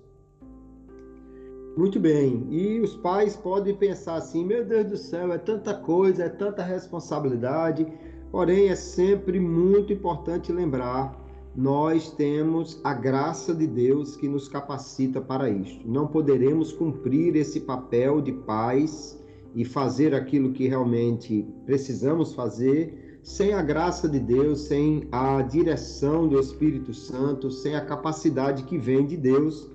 [1.76, 2.46] Muito bem.
[2.50, 6.62] E os pais podem pensar assim: meu Deus do céu, é tanta coisa, é tanta
[6.62, 7.86] responsabilidade.
[8.30, 11.16] Porém, é sempre muito importante lembrar:
[11.56, 15.88] nós temos a graça de Deus que nos capacita para isto.
[15.88, 19.18] Não poderemos cumprir esse papel de pais
[19.54, 26.28] e fazer aquilo que realmente precisamos fazer sem a graça de Deus, sem a direção
[26.28, 29.68] do Espírito Santo, sem a capacidade que vem de Deus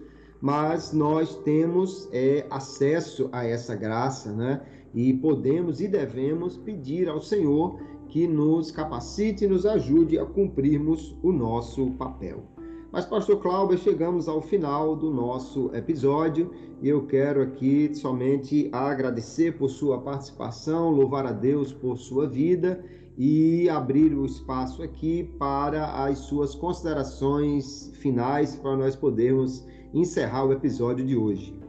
[0.43, 4.59] mas nós temos é, acesso a essa graça, né?
[4.93, 7.80] E podemos e devemos pedir ao Senhor
[8.14, 12.43] que nos capacite e nos ajude a cumprirmos o nosso papel.
[12.91, 19.57] Mas, Pastor Cláudio, chegamos ao final do nosso episódio e eu quero aqui somente agradecer
[19.57, 22.86] por sua participação, louvar a Deus por sua vida
[23.18, 30.53] e abrir o espaço aqui para as suas considerações finais para nós podermos encerrar o
[30.53, 31.59] episódio de hoje.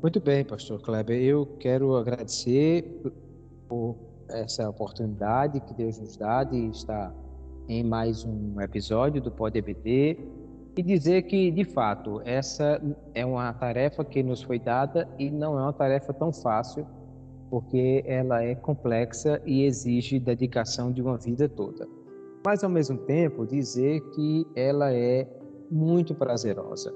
[0.00, 1.20] Muito bem, pastor Kleber.
[1.20, 3.02] Eu quero agradecer
[3.68, 7.14] por essa oportunidade que Deus nos dá de estar
[7.68, 10.18] em mais um episódio do Pode EBD
[10.76, 12.80] e dizer que, de fato, essa
[13.14, 16.86] é uma tarefa que nos foi dada e não é uma tarefa tão fácil,
[17.50, 21.88] porque ela é complexa e exige dedicação de uma vida toda.
[22.44, 25.26] Mas, ao mesmo tempo, dizer que ela é
[25.70, 26.92] muito prazerosa,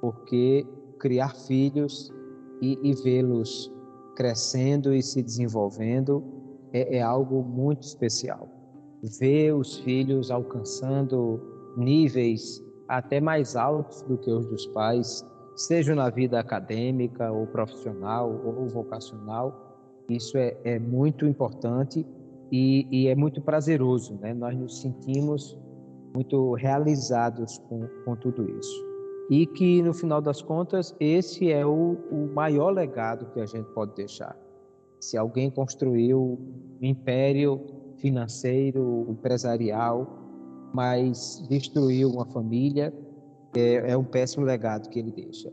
[0.00, 0.66] porque
[0.98, 2.12] criar filhos
[2.60, 3.72] e, e vê-los
[4.14, 6.35] crescendo e se desenvolvendo
[6.76, 8.48] é, é algo muito especial.
[9.18, 11.40] Ver os filhos alcançando
[11.76, 15.24] níveis até mais altos do que os dos pais,
[15.54, 22.06] seja na vida acadêmica ou profissional ou vocacional, isso é, é muito importante
[22.52, 24.32] e, e, é muito prazeroso, né?
[24.32, 25.58] Nós nos sentimos
[26.14, 28.86] muito realizados com, com tudo isso.
[29.28, 33.68] E que, no final das contas, esse é o, o maior legado que a gente
[33.72, 34.36] pode deixar.
[35.00, 36.38] Se alguém construiu
[36.80, 37.60] um império
[37.98, 40.06] financeiro, empresarial,
[40.72, 42.92] mas destruiu uma família,
[43.54, 45.52] é, é um péssimo legado que ele deixa.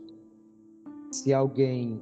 [1.10, 2.00] Se alguém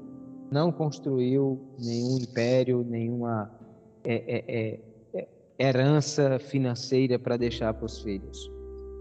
[0.50, 3.50] não construiu nenhum império, nenhuma
[4.04, 4.80] é, é, é,
[5.14, 5.28] é
[5.58, 8.50] herança financeira para deixar para os filhos,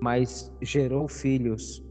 [0.01, 1.83] mas gerou filhos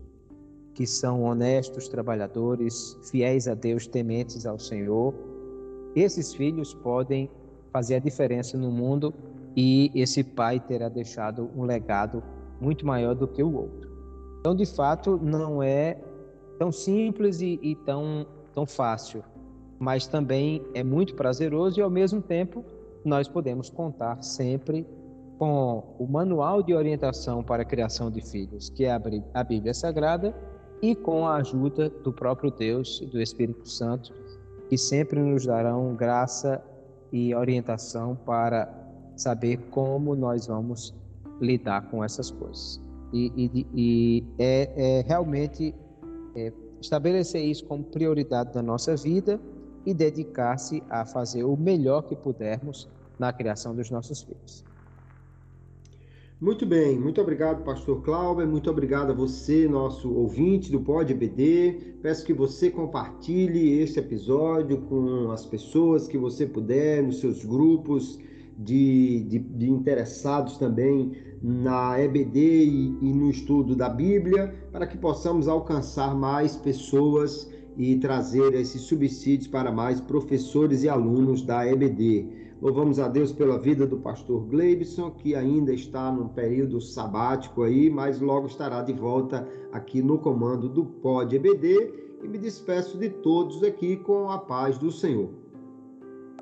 [0.75, 5.15] que são honestos, trabalhadores, fiéis a Deus, tementes ao Senhor.
[5.95, 7.31] Esses filhos podem
[7.73, 9.13] fazer a diferença no mundo
[9.57, 12.23] e esse pai terá deixado um legado
[12.61, 13.91] muito maior do que o outro.
[14.41, 15.99] Então, de fato, não é
[16.59, 19.23] tão simples e, e tão, tão fácil,
[19.79, 22.65] mas também é muito prazeroso e, ao mesmo tempo,
[23.05, 24.87] nós podemos contar sempre
[25.39, 30.35] com o Manual de Orientação para a Criação de Filhos, que é a Bíblia Sagrada,
[30.83, 34.13] e com a ajuda do próprio Deus e do Espírito Santo,
[34.71, 36.63] que sempre nos darão graça
[37.13, 38.73] e orientação para
[39.17, 40.95] saber como nós vamos
[41.41, 42.81] lidar com essas coisas.
[43.13, 45.75] E, e, e é, é, realmente
[46.37, 49.41] é, estabelecer isso como prioridade da nossa vida
[49.85, 54.65] e dedicar-se a fazer o melhor que pudermos na criação dos nossos filhos.
[56.41, 61.99] Muito bem, muito obrigado, pastor Cláudio, muito obrigado a você, nosso ouvinte do Pod EBD.
[62.01, 68.19] Peço que você compartilhe este episódio com as pessoas que você puder, nos seus grupos
[68.57, 71.13] de, de, de interessados também
[71.43, 77.97] na EBD e, e no estudo da Bíblia, para que possamos alcançar mais pessoas e
[77.97, 82.40] trazer esses subsídios para mais professores e alunos da EBD.
[82.61, 87.89] Louvamos a Deus pela vida do pastor Gleibson, que ainda está num período sabático aí,
[87.89, 92.19] mas logo estará de volta aqui no comando do Pod EBD.
[92.23, 95.31] E me despeço de todos aqui com a paz do Senhor.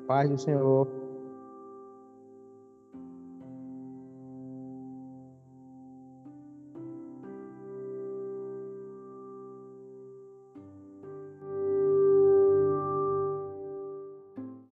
[0.05, 0.98] Paz do Senhor.